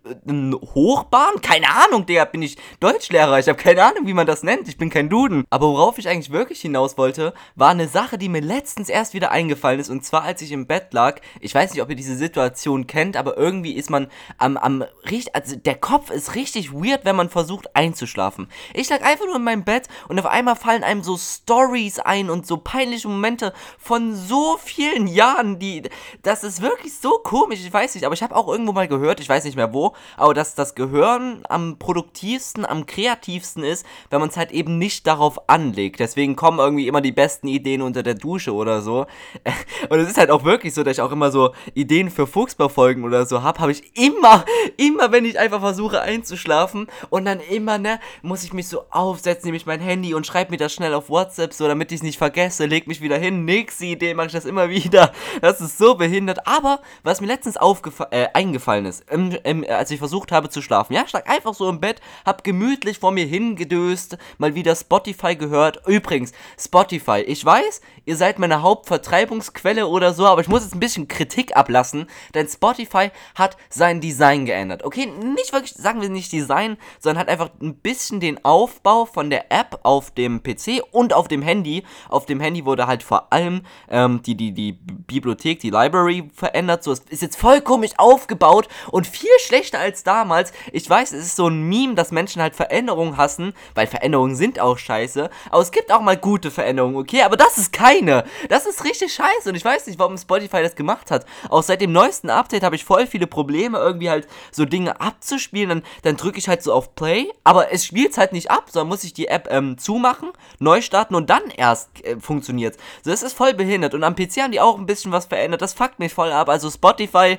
Hochbahn? 0.75 1.41
Keine 1.41 1.67
Ahnung, 1.71 2.05
Digga, 2.05 2.27
bin 2.27 2.43
ich 2.43 2.59
Deutschlehrer. 2.79 3.39
Ich 3.39 3.49
habe 3.49 3.59
keine 3.59 3.83
Ahnung, 3.83 4.07
wie 4.07 4.13
man 4.13 4.27
das 4.27 4.43
nennt. 4.43 4.69
Ich 4.69 4.77
bin 4.77 4.91
kein 4.91 5.09
Duden. 5.09 5.45
Aber 5.49 5.69
worauf 5.69 5.97
ich 5.97 6.09
eigentlich 6.09 6.31
wirklich 6.31 6.61
hinaus 6.61 6.99
wollte, 6.99 7.33
war 7.55 7.71
eine 7.71 7.89
Sache, 7.89 8.19
die 8.19 8.29
mir 8.29 8.43
letztens 8.43 8.91
erst 8.91 9.15
wieder 9.15 9.31
eingefallen 9.31 9.81
ist. 9.81 9.89
Und 9.89 10.05
zwar, 10.05 10.25
als 10.25 10.43
ich 10.43 10.53
im 10.53 10.67
Bett 10.67 10.93
lag. 10.93 11.21
Ich 11.41 11.55
weiß 11.55 11.73
nicht, 11.73 11.83
ob 11.83 11.89
ihr 11.89 11.97
diese 11.97 12.17
Situation 12.17 12.87
kennt, 12.87 13.17
aber 13.17 13.39
irgendwie 13.39 13.73
ist 13.73 13.89
man 13.89 14.09
am, 14.37 14.59
am, 14.59 14.85
richtig, 15.11 15.35
also 15.35 15.57
der 15.57 15.77
Kopf 15.77 16.11
ist 16.11 16.35
richtig 16.35 16.73
weird, 16.73 17.07
wenn 17.07 17.17
man 17.17 17.31
versucht 17.31 17.75
einzuschlafen. 17.75 18.49
Ich 18.75 18.91
lag 18.91 19.03
einfach 19.03 19.25
nur 19.25 19.37
in 19.37 19.45
meinem 19.45 19.65
Bett 19.65 19.89
und 20.09 20.19
auf 20.19 20.27
einmal 20.27 20.57
fallen 20.57 20.85
einem 20.85 21.03
so 21.03 21.17
Stories 21.17 21.99
ein 21.99 22.29
und 22.29 22.47
so 22.47 22.59
peinliche 22.59 23.09
Momente 23.09 23.55
von 23.79 24.15
so 24.15 24.59
vielen 24.63 25.07
Jahren, 25.07 25.59
die, 25.59 25.83
das 26.23 26.45
ist 26.45 26.61
wirklich 26.61 26.99
so 26.99 27.21
komisch. 27.23 27.61
Ich 27.61 27.73
weiß 27.73 27.95
nicht, 27.95 28.05
aber 28.05 28.13
ich 28.13 28.23
habe 28.23 28.34
auch 28.35 28.49
irgendwo 28.49 28.73
mal 28.73 28.89
gehört, 28.89 29.21
ich 29.21 29.29
weiß 29.29 29.45
nicht 29.45 29.57
mehr 29.57 29.73
wo, 29.73 29.95
aber 30.17 30.35
dass 30.35 30.55
das 30.55 30.75
Gehirn 30.75 31.43
am 31.49 31.79
produktivsten, 31.79 32.65
am 32.65 32.87
kreativsten 32.87 33.65
ist, 33.65 33.87
wenn 34.11 34.21
man 34.21 34.29
es 34.29 34.37
halt 34.37 34.53
eben 34.53 34.79
nicht 34.79 35.07
darauf 35.07 35.49
anlegt. 35.49 36.01
Deswegen 36.01 36.37
kommen 36.37 36.59
irgendwie 36.59 36.89
immer 36.89 37.01
die 37.01 37.13
besten 37.13 37.49
Ideen 37.49 37.83
unter 37.83 38.03
der 38.03 38.15
Dusche 38.15 38.53
oder 38.55 38.83
so. 38.83 39.07
Und 39.89 39.99
es 39.99 40.09
ist 40.09 40.19
halt 40.19 40.31
auch 40.31 40.45
wirklich 40.45 40.75
so, 40.75 40.83
dass 40.83 40.99
ich 40.99 41.01
auch 41.01 41.13
immer 41.13 41.31
so 41.31 41.53
Ideen 41.75 42.11
für 42.11 42.27
Fuchsverfolgen 42.27 43.05
oder 43.05 43.27
so 43.27 43.43
habe, 43.43 43.61
habe 43.61 43.73
ich 43.73 43.97
immer, 43.97 44.45
immer, 44.77 45.13
wenn 45.13 45.25
ich 45.25 45.39
einfach 45.39 45.61
versuche 45.61 46.01
einzuschlafen 46.01 46.89
und 47.11 47.25
dann 47.25 47.41
immer, 47.41 47.79
ne, 47.79 48.01
muss 48.23 48.45
ich 48.45 48.53
mich 48.53 48.69
so 48.69 48.85
aufsetzen, 48.91 49.47
nehme 49.47 49.57
ich 49.57 49.67
mein 49.67 49.81
Handy 49.81 50.15
und 50.15 50.27
schreibe 50.27 50.51
mir 50.51 50.57
das 50.57 50.73
schnell 50.73 50.95
auf 50.95 51.09
WhatsApp, 51.09 51.53
so 51.53 51.67
damit 51.69 51.93
ich 51.93 51.97
es 51.97 52.03
nicht 52.03 52.19
vergesse, 52.19 52.67
leg 52.67 52.87
mich 52.87 53.01
wieder 53.01 53.19
hin, 53.19 53.45
nächste 53.45 53.87
Idee, 53.87 54.15
mache 54.15 54.29
ich 54.29 54.33
das 54.33 54.45
immer 54.45 54.69
wieder. 54.71 55.13
Das 55.41 55.61
ist 55.61 55.79
so 55.79 55.95
behindert. 55.95 56.47
Aber 56.47 56.81
was 57.03 57.21
mir 57.21 57.27
letztens 57.27 57.57
aufgefallen, 57.57 58.13
äh, 58.13 58.24
eingefallen 58.33 58.87
ist, 58.87 59.11
im, 59.11 59.37
im, 59.45 59.65
als 59.69 59.91
ich 59.91 59.99
versucht 59.99 60.33
habe 60.33 60.49
zu 60.49 60.63
schlafen. 60.63 60.95
Ja, 60.95 61.05
ich 61.07 61.13
lag 61.13 61.27
einfach 61.29 61.55
so 61.55 61.69
im 61.69 61.81
Bett, 61.81 62.01
hab 62.25 62.45
gemütlich 62.45 62.99
vor 62.99 63.13
mir 63.13 63.27
hingedöst, 63.27 64.19
mal 64.39 64.55
wieder 64.55 64.75
Spotify 64.77 65.37
gehört. 65.37 65.87
Übrigens, 65.87 66.33
Spotify, 66.59 67.21
ich 67.21 67.45
weiß, 67.45 67.81
ihr 68.05 68.17
seid 68.17 68.39
meine 68.39 68.63
Hauptvertreibungsquelle 68.63 69.87
oder 69.87 70.15
so, 70.15 70.27
aber 70.27 70.41
ich 70.41 70.49
muss 70.49 70.63
jetzt 70.63 70.75
ein 70.75 70.81
bisschen 70.81 71.09
Kritik 71.09 71.57
ablassen, 71.57 72.07
denn 72.35 72.49
Spotify 72.49 73.11
hat 73.35 73.57
sein 73.69 74.01
Design 74.01 74.47
geändert. 74.47 74.85
Okay, 74.85 75.07
nicht 75.07 75.53
wirklich, 75.53 75.75
sagen 75.75 76.01
wir 76.01 76.09
nicht 76.09 76.33
Design, 76.33 76.77
sondern 77.01 77.21
hat 77.21 77.29
einfach 77.29 77.51
ein 77.61 77.77
bisschen 77.77 78.21
den 78.21 78.45
Aufbau 78.45 79.07
von 79.07 79.31
der 79.31 79.51
App 79.53 79.81
auf 79.83 80.11
dem 80.11 80.43
PC 80.43 80.83
und 80.91 81.13
auf 81.13 81.29
dem 81.29 81.43
Handy. 81.43 81.85
Auf 82.09 82.27
dem 82.27 82.41
Handy 82.41 82.65
wurde 82.65 82.87
halt 82.87 83.03
vor 83.03 83.33
allem 83.33 83.63
ähm, 83.89 84.23
die, 84.23 84.37
die, 84.37 84.53
die 84.53 84.73
Bibliothek, 84.73 85.61
die 85.61 85.71
Library 85.71 86.29
verändert. 86.35 86.85
So, 86.85 86.93
es 86.93 87.01
ist 87.01 87.23
jetzt 87.23 87.37
voll 87.37 87.61
komisch 87.61 87.93
aufgebaut 88.15 88.69
und 88.93 89.09
viel 89.09 89.29
schlechter 89.45 89.81
als 89.81 90.05
damals. 90.05 90.53
Ich 90.73 90.89
weiß, 90.89 91.13
es 91.13 91.27
ist 91.27 91.37
so 91.37 91.49
ein 91.49 91.63
Meme, 91.69 91.95
dass 91.95 92.13
Menschen 92.13 92.41
halt 92.41 92.55
Veränderungen 92.55 93.17
hassen, 93.17 93.55
weil 93.75 93.89
Veränderungen 93.89 94.37
sind 94.37 94.61
auch 94.61 94.79
scheiße. 94.79 95.29
Aber 95.51 95.63
es 95.63 95.73
gibt 95.73 95.93
auch 95.93 96.01
mal 96.01 96.17
gute 96.17 96.53
Veränderungen, 96.53 96.97
okay? 96.97 97.23
Aber 97.23 97.37
das 97.37 97.59
ist 97.59 97.73
keine. 97.73 98.25
Das 98.49 98.67
ist 98.67 98.85
richtig 98.85 99.13
scheiße 99.13 99.49
und 99.49 99.57
ich 99.57 99.65
weiß 99.65 99.89
nicht, 99.89 99.99
warum 99.99 100.17
Spotify 100.17 100.63
das 100.63 100.77
gemacht 100.77 101.11
hat. 101.11 101.27
Auch 101.51 101.65
seit 101.65 101.81
dem 101.81 101.91
neuesten 101.91 102.31
Update 102.31 102.63
habe 102.63 102.77
ich 102.77 102.85
voll 102.85 103.09
viele 103.09 103.27
Probleme, 103.27 103.79
irgendwie 103.79 104.11
halt 104.11 104.29
so 104.53 104.65
Dinge 104.65 105.01
abzuspielen. 105.01 105.69
Dann, 105.69 105.83
dann 106.03 106.17
drücke 106.17 106.39
ich 106.39 106.49
halt 106.49 106.63
so 106.63 106.73
auf 106.73 106.95
Play, 106.95 107.33
aber 107.43 107.73
es 107.73 107.85
spielt 107.85 108.13
es 108.13 108.19
halt 108.19 108.33
nicht 108.33 108.51
ab, 108.51 108.71
sondern 108.71 108.89
muss 108.89 109.03
ich 109.03 109.13
die 109.13 109.27
App 109.27 109.49
ähm, 109.51 109.77
zumachen, 109.77 110.31
neu 110.61 110.81
starten 110.83 111.17
und 111.17 111.31
dann 111.31 111.51
erst 111.57 112.05
äh, 112.05 112.21
funktioniert. 112.21 112.77
So, 113.03 113.11
das 113.11 113.25
ist 113.25 113.37
voll 113.37 113.55
behindert. 113.55 113.95
Und 113.95 114.05
am 114.05 114.15
PC 114.15 114.43
haben 114.43 114.53
die 114.53 114.61
auch 114.61 114.79
ein 114.79 114.87
bisschen 114.87 115.11
was 115.11 115.27
verändert. 115.27 115.63
Das 115.63 115.75
fuckt 115.75 115.99
mich 115.99 116.15
voll 116.15 116.31
ab. 116.31 116.49
Also 116.49 116.71
Spotify 116.71 117.39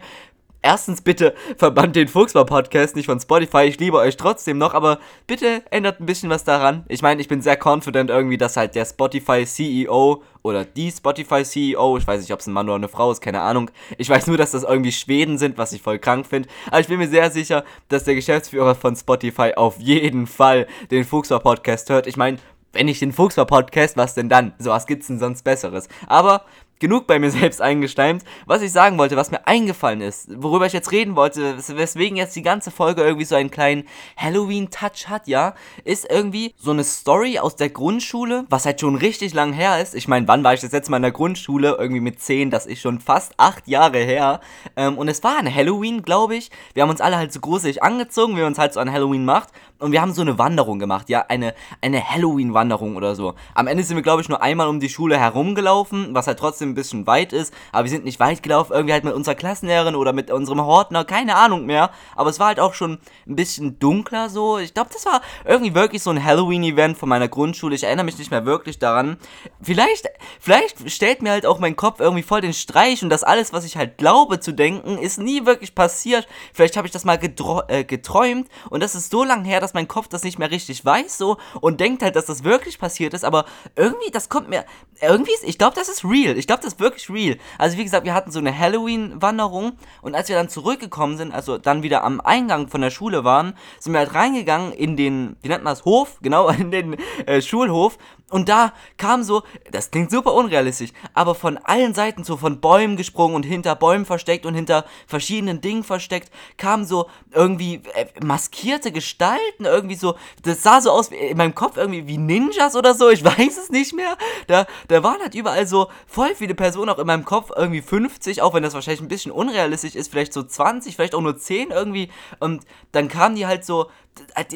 erstens 0.65 1.01
bitte 1.01 1.35
verbannt 1.57 1.95
den 1.95 2.07
Fuchsbar-Podcast 2.07 2.95
nicht 2.95 3.05
von 3.05 3.19
Spotify. 3.19 3.65
Ich 3.65 3.79
liebe 3.79 3.97
euch 3.97 4.17
trotzdem 4.17 4.57
noch, 4.57 4.73
aber 4.73 4.99
bitte 5.27 5.61
ändert 5.69 5.99
ein 5.99 6.07
bisschen 6.07 6.31
was 6.31 6.43
daran. 6.43 6.83
Ich 6.87 7.03
meine, 7.03 7.21
ich 7.21 7.27
bin 7.27 7.41
sehr 7.41 7.57
confident 7.63 8.09
irgendwie, 8.09 8.37
dass 8.37 8.57
halt 8.57 8.73
der 8.73 8.85
Spotify-CEO 8.85 10.23
oder 10.41 10.65
die 10.65 10.91
Spotify-CEO, 10.91 11.97
ich 11.97 12.07
weiß 12.07 12.19
nicht, 12.19 12.33
ob 12.33 12.39
es 12.39 12.47
ein 12.47 12.53
Mann 12.53 12.67
oder 12.67 12.75
eine 12.75 12.89
Frau 12.89 13.11
ist, 13.11 13.21
keine 13.21 13.41
Ahnung. 13.41 13.69
Ich 13.99 14.09
weiß 14.09 14.25
nur, 14.25 14.37
dass 14.37 14.51
das 14.51 14.63
irgendwie 14.63 14.91
Schweden 14.91 15.37
sind, 15.37 15.59
was 15.59 15.71
ich 15.71 15.83
voll 15.83 15.99
krank 15.99 16.25
finde. 16.25 16.49
Aber 16.67 16.79
ich 16.79 16.87
bin 16.87 16.97
mir 16.97 17.07
sehr 17.07 17.29
sicher, 17.29 17.63
dass 17.89 18.03
der 18.03 18.15
Geschäftsführer 18.15 18.73
von 18.73 18.95
Spotify 18.95 19.53
auf 19.55 19.79
jeden 19.79 20.25
Fall 20.25 20.65
den 20.89 21.03
Fuchsbar-Podcast 21.03 21.91
hört. 21.91 22.07
Ich 22.07 22.17
meine, 22.17 22.37
wenn 22.73 22.87
ich 22.87 22.99
den 22.99 23.13
Fuchsbar-Podcast, 23.13 23.97
was 23.97 24.15
denn 24.15 24.29
dann? 24.29 24.53
So, 24.59 24.71
was 24.71 24.85
gibt's 24.85 25.07
denn 25.07 25.19
sonst 25.19 25.43
Besseres? 25.43 25.87
Aber 26.07 26.43
genug 26.79 27.07
bei 27.07 27.19
mir 27.19 27.31
selbst 27.31 27.61
eingesteimt. 27.61 28.23
Was 28.45 28.61
ich 28.61 28.71
sagen 28.71 28.97
wollte, 28.97 29.15
was 29.15 29.31
mir 29.31 29.45
eingefallen 29.47 30.01
ist, 30.01 30.29
worüber 30.41 30.65
ich 30.65 30.73
jetzt 30.73 30.91
reden 30.91 31.15
wollte, 31.15 31.57
weswegen 31.57 32.17
jetzt 32.17 32.35
die 32.35 32.41
ganze 32.41 32.71
Folge 32.71 33.01
irgendwie 33.01 33.25
so 33.25 33.35
einen 33.35 33.51
kleinen 33.51 33.87
Halloween-Touch 34.17 35.07
hat, 35.07 35.27
ja, 35.27 35.55
ist 35.83 36.09
irgendwie 36.09 36.53
so 36.57 36.71
eine 36.71 36.83
Story 36.83 37.39
aus 37.39 37.55
der 37.55 37.69
Grundschule, 37.69 38.45
was 38.49 38.65
halt 38.65 38.81
schon 38.81 38.95
richtig 38.95 39.33
lang 39.33 39.53
her 39.53 39.81
ist. 39.81 39.95
Ich 39.95 40.07
meine, 40.07 40.27
wann 40.27 40.43
war 40.43 40.53
ich 40.53 40.61
das 40.61 40.71
letzte 40.71 40.91
Mal 40.91 40.97
in 40.97 41.03
der 41.03 41.11
Grundschule? 41.11 41.77
Irgendwie 41.79 42.01
mit 42.01 42.19
10, 42.19 42.51
das 42.51 42.65
ist 42.65 42.81
schon 42.81 42.99
fast 42.99 43.33
acht 43.37 43.67
Jahre 43.67 43.99
her. 43.99 44.39
Ähm, 44.75 44.97
und 44.97 45.07
es 45.07 45.23
war 45.23 45.37
ein 45.37 45.53
Halloween, 45.53 46.01
glaube 46.01 46.35
ich. 46.35 46.51
Wir 46.73 46.83
haben 46.83 46.89
uns 46.89 47.01
alle 47.01 47.17
halt 47.17 47.33
so 47.33 47.39
gruselig 47.39 47.83
angezogen, 47.83 48.35
wie 48.37 48.41
man 48.41 48.53
es 48.53 48.59
halt 48.59 48.73
so 48.73 48.79
an 48.79 48.91
Halloween 48.91 49.25
macht. 49.25 49.49
Und 49.77 49.91
wir 49.91 50.01
haben 50.01 50.13
so 50.13 50.21
eine 50.21 50.37
Wanderung 50.37 50.79
gemacht, 50.79 51.09
ja, 51.09 51.25
eine, 51.27 51.53
eine 51.81 52.01
Halloween-Wanderung 52.01 52.95
oder 52.95 53.13
so. 53.13 53.35
Am 53.53 53.67
Ende 53.67 53.83
sind 53.83 53.97
wir, 53.97 54.03
glaube 54.03 54.21
ich, 54.21 54.29
nur 54.29 54.41
einmal 54.41 54.67
um 54.67 54.79
die 54.79 54.89
Schule 54.89 55.17
herumgelaufen, 55.17 56.15
was 56.15 56.27
halt 56.27 56.39
trotzdem 56.39 56.64
ein 56.69 56.75
bisschen 56.75 57.07
weit 57.07 57.33
ist. 57.33 57.53
Aber 57.71 57.83
wir 57.83 57.91
sind 57.91 58.05
nicht 58.05 58.19
weit 58.19 58.43
gelaufen, 58.43 58.73
irgendwie 58.73 58.93
halt 58.93 59.03
mit 59.03 59.13
unserer 59.13 59.35
Klassenlehrerin 59.35 59.95
oder 59.95 60.13
mit 60.13 60.31
unserem 60.31 60.61
Hortner, 60.61 61.05
keine 61.05 61.35
Ahnung 61.35 61.65
mehr. 61.65 61.91
Aber 62.15 62.29
es 62.29 62.39
war 62.39 62.47
halt 62.47 62.59
auch 62.59 62.73
schon 62.73 62.99
ein 63.27 63.35
bisschen 63.35 63.79
dunkler 63.79 64.29
so. 64.29 64.57
Ich 64.57 64.73
glaube, 64.73 64.89
das 64.93 65.05
war 65.05 65.21
irgendwie 65.45 65.73
wirklich 65.73 66.03
so 66.03 66.09
ein 66.09 66.23
Halloween-Event 66.23 66.97
von 66.97 67.09
meiner 67.09 67.27
Grundschule. 67.27 67.75
Ich 67.75 67.83
erinnere 67.83 68.05
mich 68.05 68.17
nicht 68.17 68.31
mehr 68.31 68.45
wirklich 68.45 68.79
daran. 68.79 69.17
Vielleicht, 69.61 70.07
vielleicht 70.39 70.89
stellt 70.91 71.21
mir 71.21 71.31
halt 71.31 71.45
auch 71.45 71.59
mein 71.59 71.75
Kopf 71.75 71.99
irgendwie 71.99 72.23
voll 72.23 72.41
den 72.41 72.53
Streich 72.53 73.03
und 73.03 73.09
das 73.09 73.23
alles, 73.23 73.53
was 73.53 73.65
ich 73.65 73.77
halt 73.77 73.97
glaube 73.97 74.39
zu 74.39 74.51
denken, 74.51 74.97
ist 74.97 75.19
nie 75.19 75.45
wirklich 75.45 75.75
passiert. 75.75 76.27
Vielleicht 76.53 76.77
habe 76.77 76.87
ich 76.87 76.93
das 76.93 77.05
mal 77.05 77.19
äh, 77.67 77.83
geträumt 77.83 78.49
und 78.69 78.81
das 78.81 78.95
ist 78.95 79.11
so 79.11 79.23
lange 79.23 79.47
her, 79.47 79.59
dass 79.59 79.73
mein 79.73 79.87
Kopf 79.87 80.07
das 80.07 80.23
nicht 80.23 80.39
mehr 80.39 80.51
richtig 80.51 80.83
weiß 80.83 81.17
so 81.17 81.37
und 81.61 81.79
denkt 81.79 82.03
halt, 82.03 82.15
dass 82.15 82.25
das 82.25 82.43
wirklich 82.43 82.79
passiert 82.79 83.13
ist, 83.13 83.25
aber 83.25 83.45
irgendwie, 83.75 84.11
das 84.11 84.29
kommt 84.29 84.49
mir, 84.49 84.65
irgendwie, 85.01 85.33
ist, 85.33 85.43
ich 85.43 85.57
glaube, 85.57 85.75
das 85.75 85.89
ist 85.89 86.03
real. 86.05 86.37
Ich 86.37 86.47
glaube, 86.47 86.54
das 86.61 86.73
ist 86.73 86.79
wirklich 86.79 87.09
real. 87.09 87.37
Also 87.57 87.77
wie 87.77 87.83
gesagt, 87.83 88.05
wir 88.05 88.13
hatten 88.13 88.31
so 88.31 88.39
eine 88.39 88.57
Halloween-Wanderung 88.57 89.73
und 90.01 90.15
als 90.15 90.29
wir 90.29 90.35
dann 90.35 90.49
zurückgekommen 90.49 91.17
sind, 91.17 91.33
also 91.33 91.57
dann 91.57 91.83
wieder 91.83 92.03
am 92.03 92.21
Eingang 92.21 92.67
von 92.67 92.81
der 92.81 92.91
Schule 92.91 93.23
waren, 93.23 93.55
sind 93.79 93.93
wir 93.93 93.99
halt 93.99 94.13
reingegangen 94.13 94.71
in 94.71 94.97
den, 94.97 95.35
wie 95.41 95.49
nennt 95.49 95.63
man 95.63 95.73
das, 95.73 95.85
Hof, 95.85 96.19
genau, 96.21 96.49
in 96.49 96.71
den 96.71 96.97
äh, 97.25 97.41
Schulhof 97.41 97.97
und 98.31 98.49
da 98.49 98.73
kam 98.97 99.21
so, 99.21 99.43
das 99.71 99.91
klingt 99.91 100.09
super 100.09 100.33
unrealistisch, 100.33 100.89
aber 101.13 101.35
von 101.35 101.57
allen 101.57 101.93
Seiten 101.93 102.23
so 102.23 102.37
von 102.37 102.59
Bäumen 102.59 102.97
gesprungen 102.97 103.35
und 103.35 103.43
hinter 103.43 103.75
Bäumen 103.75 104.03
versteckt 104.03 104.47
und 104.47 104.55
hinter 104.55 104.85
verschiedenen 105.05 105.61
Dingen 105.61 105.83
versteckt, 105.83 106.31
kamen 106.57 106.85
so 106.85 107.07
irgendwie 107.31 107.81
äh, 107.93 108.07
maskierte 108.23 108.91
Gestalten, 108.91 109.65
irgendwie 109.65 109.95
so, 109.95 110.15
das 110.41 110.63
sah 110.63 110.81
so 110.81 110.89
aus 110.89 111.09
in 111.09 111.37
meinem 111.37 111.53
Kopf 111.53 111.77
irgendwie 111.77 112.07
wie 112.07 112.17
Ninjas 112.17 112.75
oder 112.75 112.95
so, 112.95 113.09
ich 113.09 113.23
weiß 113.23 113.59
es 113.59 113.69
nicht 113.69 113.93
mehr. 113.93 114.17
Da, 114.47 114.65
da 114.87 115.03
waren 115.03 115.21
halt 115.21 115.35
überall 115.35 115.67
so 115.67 115.91
voll 116.07 116.33
viele 116.33 116.55
Personen 116.55 116.89
auch 116.89 116.99
in 116.99 117.05
meinem 117.05 117.25
Kopf, 117.25 117.51
irgendwie 117.55 117.83
50, 117.83 118.41
auch 118.41 118.55
wenn 118.55 118.63
das 118.63 118.73
wahrscheinlich 118.73 119.01
ein 119.01 119.07
bisschen 119.07 119.31
unrealistisch 119.31 119.93
ist, 119.93 120.09
vielleicht 120.09 120.33
so 120.33 120.41
20, 120.41 120.95
vielleicht 120.95 121.13
auch 121.13 121.21
nur 121.21 121.37
10 121.37 121.69
irgendwie. 121.69 122.09
Und 122.39 122.65
dann 122.91 123.07
kamen 123.07 123.35
die 123.35 123.45
halt 123.45 123.65
so, 123.65 123.91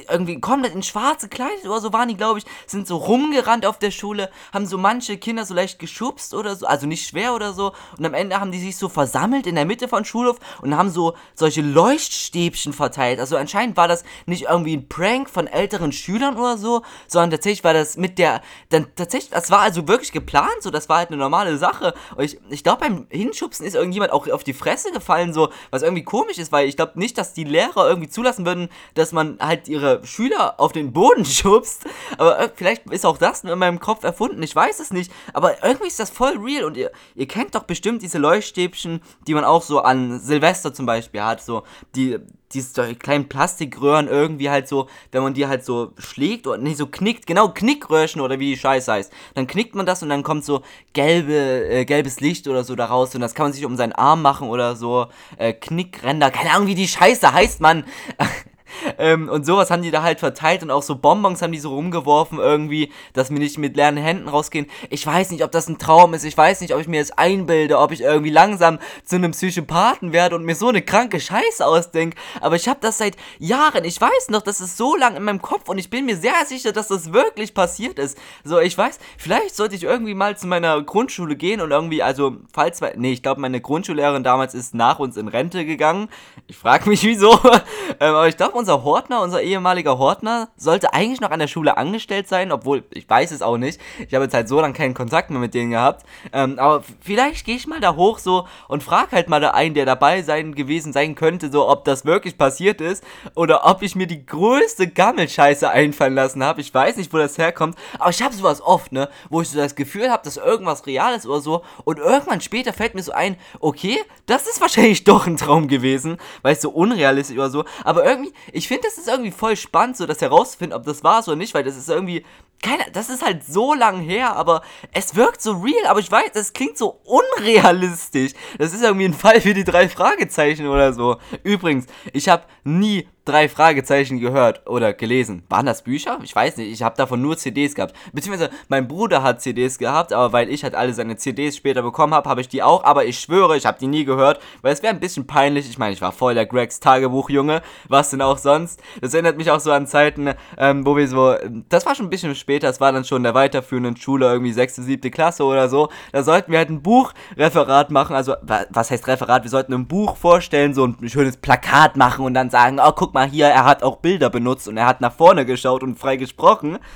irgendwie 0.10 0.40
komplett 0.40 0.74
in 0.74 0.84
schwarze 0.84 1.28
gekleidet 1.28 1.66
oder 1.66 1.80
so 1.80 1.94
waren 1.94 2.08
die, 2.08 2.18
glaube 2.18 2.40
ich, 2.40 2.46
sind 2.66 2.88
so 2.88 2.98
rumgerannt 2.98 3.66
auf 3.66 3.80
der 3.80 3.92
Schule, 3.92 4.30
haben 4.54 4.66
so 4.66 4.78
manche 4.78 5.18
Kinder 5.18 5.46
so 5.46 5.54
leicht 5.54 5.80
geschubst 5.80 6.34
oder 6.34 6.56
so, 6.56 6.66
also 6.66 6.88
nicht 6.88 7.08
schwer 7.08 7.34
oder 7.34 7.54
so. 7.54 7.74
Und 7.98 8.06
am 8.06 8.14
Ende 8.14 8.40
haben 8.40 8.52
die 8.52 8.60
sich 8.60 8.78
so 8.78 8.90
versammelt 8.90 9.48
in 9.48 9.56
der 9.56 9.66
Mitte 9.66 9.88
von 9.88 10.06
Schulhof 10.06 10.38
und 10.62 10.76
haben 10.76 10.90
so 10.90 11.16
solche 11.36 11.62
Leuchtstäbchen 11.62 12.74
verteilt. 12.74 13.20
Also 13.20 13.38
anscheinend 13.38 13.78
war 13.78 13.88
das 13.88 14.04
nicht 14.26 14.44
irgendwie 14.44 14.76
ein 14.76 14.88
Prank 14.88 15.30
von 15.30 15.48
älteren 15.48 15.92
Schülern 15.92 16.38
oder 16.38 16.58
so, 16.58 16.82
sondern 17.08 17.32
tatsächlich 17.32 17.64
war 17.64 17.74
das 17.74 17.98
mit 17.98 18.18
der, 18.18 18.42
dann 18.70 18.88
tatsächlich, 18.96 19.32
das 19.32 19.52
war 19.52 19.60
also 19.60 19.88
wirklich 19.88 20.12
geplant, 20.12 20.62
so, 20.62 20.72
das 20.72 20.90
war 20.90 20.98
halt 20.98 21.10
eine 21.10 21.18
normale 21.18 21.58
Sache. 21.58 21.94
Und 22.16 22.24
ich, 22.24 22.40
ich 22.50 22.64
glaube, 22.64 22.82
beim 22.82 23.08
Hinschubsen 23.10 23.66
ist 23.66 23.76
irgendjemand 23.76 24.12
auch 24.12 24.28
auf 24.30 24.44
die 24.44 24.54
Fresse 24.54 24.92
gefallen, 24.92 25.34
so, 25.34 25.50
was 25.70 25.82
irgendwie 25.82 26.04
komisch 26.04 26.38
ist, 26.38 26.52
weil 26.52 26.68
ich 26.68 26.76
glaube 26.76 26.98
nicht, 27.00 27.18
dass 27.18 27.34
die 27.34 27.44
Lehrer 27.44 27.88
irgendwie 27.88 28.10
zulassen 28.10 28.46
würden, 28.46 28.70
dass 28.94 29.12
man 29.12 29.38
halt 29.40 29.49
ihre 29.68 30.06
Schüler 30.06 30.60
auf 30.60 30.72
den 30.72 30.94
Boden 30.94 31.26
schubst. 31.26 31.86
Aber 32.18 32.40
äh, 32.40 32.50
vielleicht 32.54 32.90
ist 32.90 33.06
auch 33.06 33.18
das 33.18 33.44
nur 33.44 33.54
in 33.54 33.60
meinem 33.60 33.80
Kopf 33.80 34.04
erfunden. 34.04 34.42
Ich 34.44 34.56
weiß 34.56 34.80
es 34.80 34.92
nicht. 34.92 35.12
Aber 35.34 35.64
irgendwie 35.64 35.88
ist 35.88 36.00
das 36.00 36.10
voll 36.10 36.38
real. 36.38 36.66
Und 36.66 36.78
ihr, 36.78 36.92
ihr 37.16 37.28
kennt 37.28 37.56
doch 37.56 37.64
bestimmt 37.64 38.02
diese 38.02 38.18
Leuchtstäbchen, 38.18 39.02
die 39.28 39.34
man 39.34 39.44
auch 39.44 39.64
so 39.64 39.80
an 39.80 40.20
Silvester 40.20 40.74
zum 40.74 40.86
Beispiel 40.86 41.22
hat. 41.22 41.42
So, 41.42 41.64
die, 41.96 42.20
diese 42.54 42.96
kleinen 42.96 43.30
Plastikröhren 43.30 44.08
irgendwie 44.08 44.50
halt 44.50 44.68
so, 44.68 44.88
wenn 45.12 45.24
man 45.24 45.34
die 45.34 45.48
halt 45.48 45.64
so 45.64 45.94
schlägt 45.98 46.48
oder 46.48 46.58
nicht 46.58 46.78
so 46.78 46.88
knickt, 46.88 47.28
genau 47.28 47.50
Knickröhrchen 47.50 48.22
oder 48.22 48.40
wie 48.40 48.52
die 48.52 48.58
Scheiße 48.58 48.92
heißt, 48.92 49.14
dann 49.36 49.48
knickt 49.48 49.76
man 49.76 49.86
das 49.86 50.02
und 50.02 50.10
dann 50.10 50.24
kommt 50.24 50.44
so 50.44 50.62
gelbe, 50.94 51.34
äh, 51.34 51.86
gelbes 51.86 52.20
Licht 52.22 52.48
oder 52.48 52.64
so 52.64 52.76
daraus 52.76 53.14
und 53.14 53.22
das 53.22 53.36
kann 53.36 53.46
man 53.46 53.54
sich 53.54 53.66
um 53.66 53.76
seinen 53.76 53.94
Arm 53.94 54.22
machen 54.22 54.50
oder 54.50 54.76
so, 54.76 55.08
äh, 55.38 55.54
Knickränder, 55.54 56.32
keine 56.32 56.52
Ahnung 56.52 56.68
wie 56.68 56.76
die 56.76 56.88
Scheiße 56.88 57.32
heißt, 57.32 57.62
man. 57.62 57.84
Ähm, 58.98 59.30
und 59.30 59.46
sowas 59.46 59.72
haben 59.72 59.82
die 59.82 59.92
da 59.92 60.04
halt 60.04 60.20
verteilt 60.20 60.64
und 60.64 60.72
auch 60.72 60.84
so 60.84 60.96
Bonbons 60.96 61.42
haben 61.42 61.52
die 61.52 61.60
so 61.60 61.74
rumgeworfen 61.74 62.40
irgendwie, 62.40 62.92
dass 63.14 63.30
wir 63.30 63.40
nicht 63.40 63.58
mit 63.58 63.76
leeren 63.76 63.98
Händen 63.98 64.28
rausgehen. 64.28 64.68
Ich 64.90 65.06
weiß 65.06 65.32
nicht, 65.32 65.44
ob 65.44 65.52
das 65.52 65.68
ein 65.68 65.78
Traum 65.78 66.14
ist. 66.14 66.24
Ich 66.24 66.38
weiß 66.38 66.62
nicht, 66.62 66.74
ob 66.74 66.82
ich 66.82 66.88
mir 66.88 67.02
das 67.02 67.12
einbilde, 67.12 67.78
ob 67.78 67.92
ich 67.92 68.02
irgendwie 68.02 68.30
langsam 68.30 68.80
zu 69.04 69.16
einem 69.16 69.32
Psychopathen 69.32 70.14
werde 70.14 70.36
und 70.36 70.46
mir 70.46 70.56
so 70.56 70.68
eine 70.68 70.82
kranke 70.82 71.20
Scheiße 71.20 71.66
ausdenke. 71.66 72.18
Aber 72.42 72.56
ich 72.56 72.68
habe 72.68 72.80
das 72.82 72.98
seit 72.98 73.16
Jahren. 73.38 73.84
Ich 73.86 74.00
weiß 74.00 74.30
noch, 74.30 74.42
das 74.42 74.62
ist 74.62 74.78
so 74.78 74.96
lang 74.96 75.16
in 75.16 75.24
meinem 75.24 75.42
Kopf 75.42 75.70
und 75.70 75.78
ich 75.78 75.90
bin 75.90 76.06
mir 76.06 76.18
sehr 76.18 76.46
sicher, 76.46 76.72
dass 76.72 76.88
das 76.88 77.14
wirklich 77.14 77.54
passiert 77.54 78.00
ist. 78.00 78.18
So, 78.44 78.60
ich 78.60 78.78
weiß, 78.78 79.00
vielleicht 79.18 79.56
sollte 79.56 79.76
ich 79.76 79.84
irgendwie 79.84 80.14
mal 80.14 80.38
zu 80.38 80.48
meiner 80.48 80.82
Grundschule 80.82 81.36
gehen 81.36 81.62
und 81.62 81.72
irgendwie, 81.72 82.04
also, 82.04 82.38
falls, 82.54 82.82
nee, 82.96 83.14
ich 83.14 83.24
glaube, 83.24 83.42
meine 83.42 83.62
Grundschullehrerin 83.62 84.24
damals 84.24 84.54
ist 84.54 84.74
nach 84.74 85.00
uns 85.00 85.18
in 85.18 85.28
Rente 85.28 85.66
gegangen. 85.66 86.10
Ich 86.48 86.58
frage 86.58 86.90
mich 86.90 87.04
wieso. 87.04 87.32
ähm, 88.00 88.16
aber 88.16 88.28
ich 88.28 88.38
glaube, 88.38 88.58
unser 88.60 88.84
Hortner, 88.84 89.22
unser 89.22 89.42
ehemaliger 89.42 89.98
Hortner, 89.98 90.50
sollte 90.56 90.94
eigentlich 90.94 91.22
noch 91.22 91.32
an 91.32 91.40
der 91.40 91.48
Schule 91.48 91.78
angestellt 91.78 92.28
sein, 92.28 92.52
obwohl 92.52 92.84
ich 92.92 93.10
weiß 93.10 93.32
es 93.32 93.42
auch 93.42 93.58
nicht. 93.58 93.80
Ich 94.08 94.14
habe 94.14 94.26
jetzt 94.26 94.34
halt 94.34 94.48
so 94.48 94.60
lange 94.60 94.74
keinen 94.74 94.94
Kontakt 94.94 95.30
mehr 95.32 95.40
mit 95.40 95.54
denen 95.54 95.72
gehabt. 95.72 96.06
Ähm, 96.34 96.60
aber 96.60 96.84
vielleicht 97.00 97.46
gehe 97.46 97.56
ich 97.56 97.68
mal 97.68 97.80
da 97.80 97.96
hoch 97.96 98.20
so 98.20 98.48
und 98.68 98.84
frage 98.84 99.14
halt 99.14 99.30
mal 99.30 99.40
da 99.40 99.52
einen, 99.52 99.74
der 99.74 99.86
dabei 99.86 100.22
sein 100.22 100.54
gewesen 100.54 100.94
sein 100.94 101.16
könnte, 101.16 101.52
so 101.52 101.68
ob 101.70 101.86
das 101.86 102.06
wirklich 102.06 102.38
passiert 102.38 102.82
ist 102.82 103.04
oder 103.34 103.66
ob 103.66 103.82
ich 103.82 103.96
mir 103.96 104.08
die 104.08 104.26
größte 104.26 104.88
Gammelscheiße 104.88 105.70
einfallen 105.70 106.16
lassen 106.16 106.44
habe. 106.44 106.62
Ich 106.62 106.74
weiß 106.74 106.98
nicht, 106.98 107.14
wo 107.14 107.18
das 107.18 107.38
herkommt, 107.38 107.78
aber 107.98 108.10
ich 108.10 108.22
habe 108.22 108.36
sowas 108.36 108.62
oft, 108.62 108.92
ne, 108.92 109.10
wo 109.30 109.42
ich 109.42 109.50
so 109.50 109.58
das 109.58 109.76
Gefühl 109.76 110.12
habe, 110.12 110.24
dass 110.24 110.38
irgendwas 110.38 110.86
real 110.86 111.16
ist 111.16 111.26
oder 111.26 111.42
so 111.42 111.64
und 111.86 112.00
irgendwann 112.00 112.42
später 112.42 112.74
fällt 112.74 112.94
mir 112.94 113.04
so 113.04 113.14
ein, 113.14 113.38
okay, 113.60 113.98
das 114.30 114.48
ist 114.48 114.62
wahrscheinlich 114.62 115.04
doch 115.06 115.28
ein 115.28 115.38
Traum 115.38 115.68
gewesen, 115.68 116.18
weil 116.42 116.54
es 116.54 116.62
so 116.62 116.70
unrealistisch 116.70 117.38
oder 117.38 117.50
so, 117.50 117.66
aber 117.84 118.06
irgendwie, 118.06 118.34
ich 118.52 118.68
finde, 118.68 118.84
das 118.84 118.98
ist 118.98 119.08
irgendwie 119.08 119.32
voll 119.32 119.56
spannend, 119.56 119.98
so 119.98 120.06
das 120.06 120.22
herauszufinden, 120.22 120.78
ob 120.78 120.86
das 120.86 121.04
war 121.04 121.20
oder 121.28 121.36
nicht, 121.36 121.54
weil 121.54 121.64
das 121.64 121.76
ist 121.76 121.90
irgendwie 121.90 122.24
keine, 122.62 122.84
das 122.92 123.10
ist 123.10 123.26
halt 123.26 123.46
so 123.46 123.74
lang 123.74 124.02
her, 124.02 124.36
aber 124.36 124.62
es 124.92 125.16
wirkt 125.16 125.42
so 125.42 125.54
real, 125.54 125.86
aber 125.88 126.00
ich 126.00 126.12
weiß, 126.12 126.32
das 126.34 126.52
klingt 126.54 126.78
so 126.78 127.00
unrealistisch. 127.06 128.34
Das 128.58 128.74
ist 128.74 128.84
irgendwie 128.84 129.06
ein 129.06 129.14
Fall 129.14 129.40
für 129.40 129.54
die 129.54 129.64
drei 129.64 129.88
Fragezeichen 129.88 130.68
oder 130.68 130.92
so. 130.92 131.18
Übrigens, 131.44 131.86
ich 132.12 132.28
habe 132.28 132.44
nie 132.66 133.08
drei 133.30 133.48
Fragezeichen 133.48 134.20
gehört 134.20 134.68
oder 134.68 134.94
gelesen. 134.94 135.44
Waren 135.50 135.66
das 135.66 135.84
Bücher? 135.84 136.20
Ich 136.24 136.36
weiß 136.36 136.58
nicht. 136.58 136.72
Ich 136.72 136.82
habe 136.82 136.98
davon 136.98 137.22
nur 137.22 137.38
CDs 137.38 137.76
gehabt. 137.76 137.96
Beziehungsweise 138.12 138.50
mein 138.68 138.88
Bruder 138.88 139.22
hat 139.24 139.42
CDs 139.42 139.78
gehabt, 139.78 140.14
aber 140.14 140.34
weil 140.34 140.50
ich 140.50 140.64
halt 140.64 140.76
alle 140.76 140.94
seine 140.94 141.16
CDs 141.16 141.56
später 141.56 141.82
bekommen 141.82 142.14
habe, 142.14 142.30
habe 142.30 142.42
ich 142.42 142.50
die 142.50 142.64
auch. 142.64 142.84
Aber 142.84 143.06
ich 143.06 143.20
schwöre, 143.20 143.56
ich 143.56 143.66
habe 143.66 143.78
die 143.80 143.88
nie 143.88 144.04
gehört, 144.04 144.40
weil 144.62 144.74
es 144.74 144.82
wäre 144.82 144.94
ein 144.94 145.00
bisschen 145.00 145.28
peinlich. 145.28 145.70
Ich 145.70 145.78
meine, 145.78 145.94
ich 145.94 146.02
war 146.02 146.12
voll 146.12 146.34
der 146.34 146.46
Gregs 146.46 146.80
Tagebuchjunge. 146.80 147.62
Was 147.88 148.10
denn 148.10 148.22
auch 148.22 148.38
sonst? 148.38 148.82
Das 149.02 149.14
erinnert 149.14 149.38
mich 149.38 149.52
auch 149.52 149.60
so 149.60 149.72
an 149.72 149.88
Zeiten, 149.88 150.34
ähm, 150.58 150.86
wo 150.86 150.98
wir 150.98 151.08
so. 151.08 151.36
Das 151.70 151.86
war 151.86 151.96
schon 151.96 152.08
ein 152.08 152.10
bisschen 152.10 152.34
später. 152.36 152.68
Es 152.68 152.82
war 152.82 152.92
dann 152.92 153.06
schon 153.06 153.18
in 153.18 153.24
der 153.24 153.36
weiterführenden 153.36 153.96
Schule, 153.96 154.26
irgendwie 154.26 154.54
6., 154.54 154.78
7. 154.78 155.12
Klasse 155.12 155.44
oder 155.44 155.70
so. 155.70 155.90
Da 156.12 156.24
sollten 156.24 156.52
wir 156.52 156.58
halt 156.58 156.70
ein 156.70 156.82
Buchreferat 156.82 157.92
machen. 157.92 158.16
Also, 158.16 158.36
was 158.42 158.92
heißt 158.92 159.08
Referat? 159.08 159.44
Wir 159.44 159.52
sollten 159.52 159.74
ein 159.74 159.88
Buch 159.88 160.18
vorstellen, 160.18 160.74
so 160.74 160.86
ein 160.86 161.10
schönes 161.10 161.38
Plakat 161.38 161.96
machen 161.96 162.26
und 162.26 162.34
dann 162.34 162.50
sagen, 162.50 162.80
oh, 162.84 162.92
guck 162.96 163.14
mal 163.14 163.19
mal 163.20 163.30
hier, 163.30 163.48
er 163.48 163.66
hat 163.66 163.84
auch 163.84 163.98
Bilder 163.98 164.30
benutzt 164.30 164.68
und 164.68 164.78
er 164.78 164.86
hat 164.86 165.02
nach 165.02 165.12
vorne 165.12 165.46
geschaut 165.46 165.84
und 165.84 166.00
frei 166.00 166.16
gesprochen. 166.16 166.80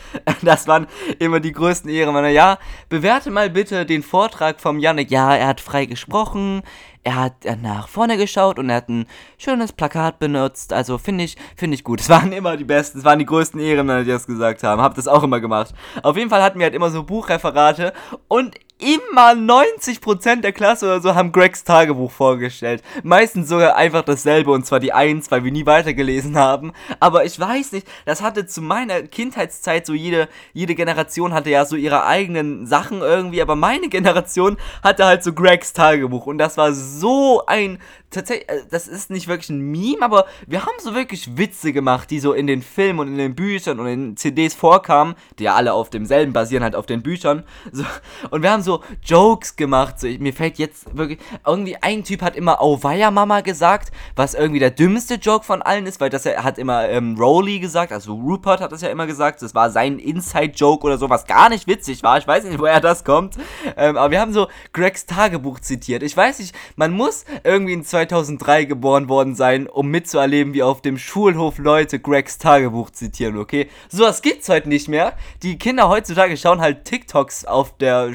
Das 0.42 0.68
waren 0.68 0.88
immer 1.20 1.40
die 1.40 1.52
größten 1.52 1.90
Ehrenmänner. 1.90 2.30
Ja, 2.30 2.58
bewerte 2.90 3.32
mal 3.32 3.50
bitte 3.50 3.86
den 3.86 4.04
Vortrag 4.04 4.60
vom 4.60 4.78
Janik. 4.78 5.10
Ja, 5.10 5.36
er 5.36 5.48
hat 5.48 5.62
frei 5.62 5.86
gesprochen, 5.86 6.64
er 7.04 7.16
hat 7.16 7.46
nach 7.62 7.88
vorne 7.88 8.18
geschaut 8.18 8.60
und 8.60 8.70
er 8.70 8.78
hat 8.78 8.90
ein 8.90 9.06
schönes 9.38 9.72
Plakat 9.72 10.20
benutzt. 10.20 10.74
Also 10.74 10.98
finde 10.98 11.24
ich, 11.26 11.38
finde 11.56 11.76
ich 11.76 11.84
gut. 11.84 12.02
Es 12.02 12.10
waren 12.10 12.32
immer 12.32 12.58
die 12.58 12.64
besten, 12.64 13.00
es 13.00 13.06
waren 13.06 13.20
die 13.20 13.26
größten 13.26 13.60
Ehrenmänner, 13.60 14.04
die 14.04 14.12
das 14.12 14.28
gesagt 14.28 14.64
haben. 14.64 14.82
Hab 14.82 14.96
das 14.96 15.08
auch 15.08 15.24
immer 15.24 15.40
gemacht. 15.40 15.74
Auf 16.02 16.18
jeden 16.18 16.30
Fall 16.30 16.42
hatten 16.42 16.60
wir 16.60 16.66
halt 16.66 16.76
immer 16.76 16.90
so 16.90 17.04
Buchreferate 17.04 17.94
und 18.28 18.56
immer 18.84 19.32
90% 19.32 20.42
der 20.42 20.52
Klasse 20.52 20.86
oder 20.86 21.02
so 21.02 21.16
haben 21.16 21.32
Gregs 21.32 21.64
Tagebuch 21.64 22.12
vorgestellt. 22.12 22.84
Meistens 23.04 23.50
sogar 23.50 23.76
einfach 23.76 24.04
dasselbe 24.04 24.52
und 24.52 24.66
zwar 24.66 24.80
die 24.80 24.94
1, 24.94 25.32
weil 25.32 25.44
wir 25.44 25.52
nie 25.52 25.66
weitergelesen 25.66 26.38
haben. 26.38 26.74
Aber 27.00 27.26
ich 27.26 27.40
weiß 27.40 27.72
nicht, 27.72 27.88
das 28.06 28.22
hatte 28.22 28.46
zu 28.46 28.62
meiner 28.62 29.04
Kindheitszeit 29.04 29.86
so 29.86 29.94
jede, 29.94 30.28
jede 30.54 30.76
Generation 30.76 31.34
hatte 31.34 31.50
ja 31.50 31.66
so 31.66 31.76
ihre 31.76 32.06
eigenen 32.06 32.66
Sachen 32.66 33.02
irgendwie, 33.02 33.42
aber 33.42 33.56
meine 33.56 33.90
Generation 33.90 34.58
hatte 34.84 35.06
halt 35.06 35.24
so 35.24 35.34
Gregs 35.34 35.74
Tagebuch 35.74 36.26
und 36.26 36.38
das 36.38 36.58
war 36.58 36.74
so 36.74 37.46
ein 37.46 37.80
tatsächlich, 38.14 38.50
äh, 38.50 38.62
das 38.70 38.88
ist 38.88 39.10
nicht 39.10 39.28
wirklich 39.28 39.50
ein 39.50 39.60
Meme, 39.60 40.02
aber 40.02 40.26
wir 40.48 40.66
haben 40.66 40.76
so 40.80 40.96
wirklich 40.96 41.38
Witze 41.38 41.74
gemacht, 41.74 42.10
die 42.12 42.20
so 42.20 42.34
in 42.34 42.48
den 42.48 42.62
Filmen 42.62 43.00
und 43.00 43.08
in 43.08 43.18
den 43.18 43.36
Büchern 43.36 43.80
und 43.80 43.88
in 43.88 44.18
CDs 44.18 44.54
vorkamen, 44.54 45.16
die 45.40 45.46
ja 45.46 45.56
alle 45.56 45.74
auf 45.74 45.90
demselben 45.90 46.34
basieren, 46.34 46.64
halt 46.64 46.76
auf 46.76 46.86
den 46.86 47.04
Büchern. 47.04 47.44
So, 47.72 47.84
und 48.30 48.44
wir 48.44 48.52
haben 48.52 48.62
so 48.62 48.73
Jokes 49.04 49.56
gemacht. 49.56 50.00
So, 50.00 50.08
mir 50.08 50.34
fällt 50.34 50.60
jetzt 50.60 50.96
wirklich, 50.96 51.20
irgendwie 51.46 51.76
ein 51.82 52.04
Typ 52.04 52.22
hat 52.22 52.36
immer 52.36 52.62
Auweia 52.62 53.10
Mama 53.10 53.42
gesagt, 53.42 53.92
was 54.16 54.36
irgendwie 54.36 54.60
der 54.60 54.72
dümmste 54.72 55.16
Joke 55.16 55.46
von 55.46 55.62
allen 55.62 55.88
ist, 55.88 56.00
weil 56.00 56.10
das 56.10 56.26
er 56.26 56.44
hat 56.44 56.58
immer 56.58 56.88
ähm, 56.88 57.16
Rowley 57.18 57.60
gesagt, 57.60 57.92
also 57.92 58.14
Rupert 58.14 58.62
hat 58.62 58.72
das 58.72 58.82
ja 58.82 58.90
immer 58.90 59.08
gesagt, 59.08 59.42
das 59.42 59.56
war 59.56 59.72
sein 59.72 59.98
Inside-Joke 59.98 60.86
oder 60.86 60.98
so, 60.98 61.10
was 61.10 61.26
gar 61.26 61.50
nicht 61.50 61.68
witzig 61.68 62.04
war. 62.04 62.18
Ich 62.20 62.28
weiß 62.28 62.44
nicht, 62.44 62.60
woher 62.60 62.80
das 62.80 63.04
kommt. 63.04 63.38
Ähm, 63.76 63.98
aber 63.98 64.12
wir 64.12 64.20
haben 64.20 64.34
so 64.34 64.48
Gregs 64.72 65.06
Tagebuch 65.06 65.60
zitiert. 65.60 66.04
Ich 66.04 66.16
weiß 66.16 66.40
nicht, 66.40 66.54
man 66.76 66.92
muss 66.92 67.26
irgendwie 67.44 67.74
in 67.74 67.84
zwei 67.84 68.04
2003 68.04 68.66
geboren 68.66 69.08
worden 69.08 69.36
sein, 69.36 69.68
um 69.68 69.88
mitzuerleben, 69.88 70.54
wie 70.54 70.64
auf 70.64 70.82
dem 70.82 70.98
Schulhof 70.98 71.58
Leute 71.58 72.00
Gregs 72.00 72.38
Tagebuch 72.38 72.90
zitieren, 72.90 73.38
okay? 73.38 73.70
Sowas 73.90 74.22
gibt's 74.22 74.50
heute 74.50 74.68
nicht 74.68 74.90
mehr. 74.90 75.14
Die 75.42 75.58
Kinder 75.58 75.88
heutzutage 75.88 76.36
schauen 76.36 76.60
halt 76.60 76.86
TikToks 76.86 77.46
auf 77.46 77.78
der 77.78 78.14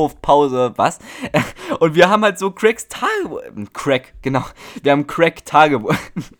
Schulhofpause, 0.00 0.72
was? 0.76 0.98
Und 1.80 1.94
wir 1.94 2.08
haben 2.08 2.24
halt 2.24 2.38
so 2.38 2.50
Gregs 2.50 2.88
Tagebuch. 2.88 3.40
Crack, 3.72 4.14
genau. 4.22 4.44
Wir 4.82 4.92
haben 4.92 5.06
Crack 5.06 5.44
Tagebuch. 5.44 5.94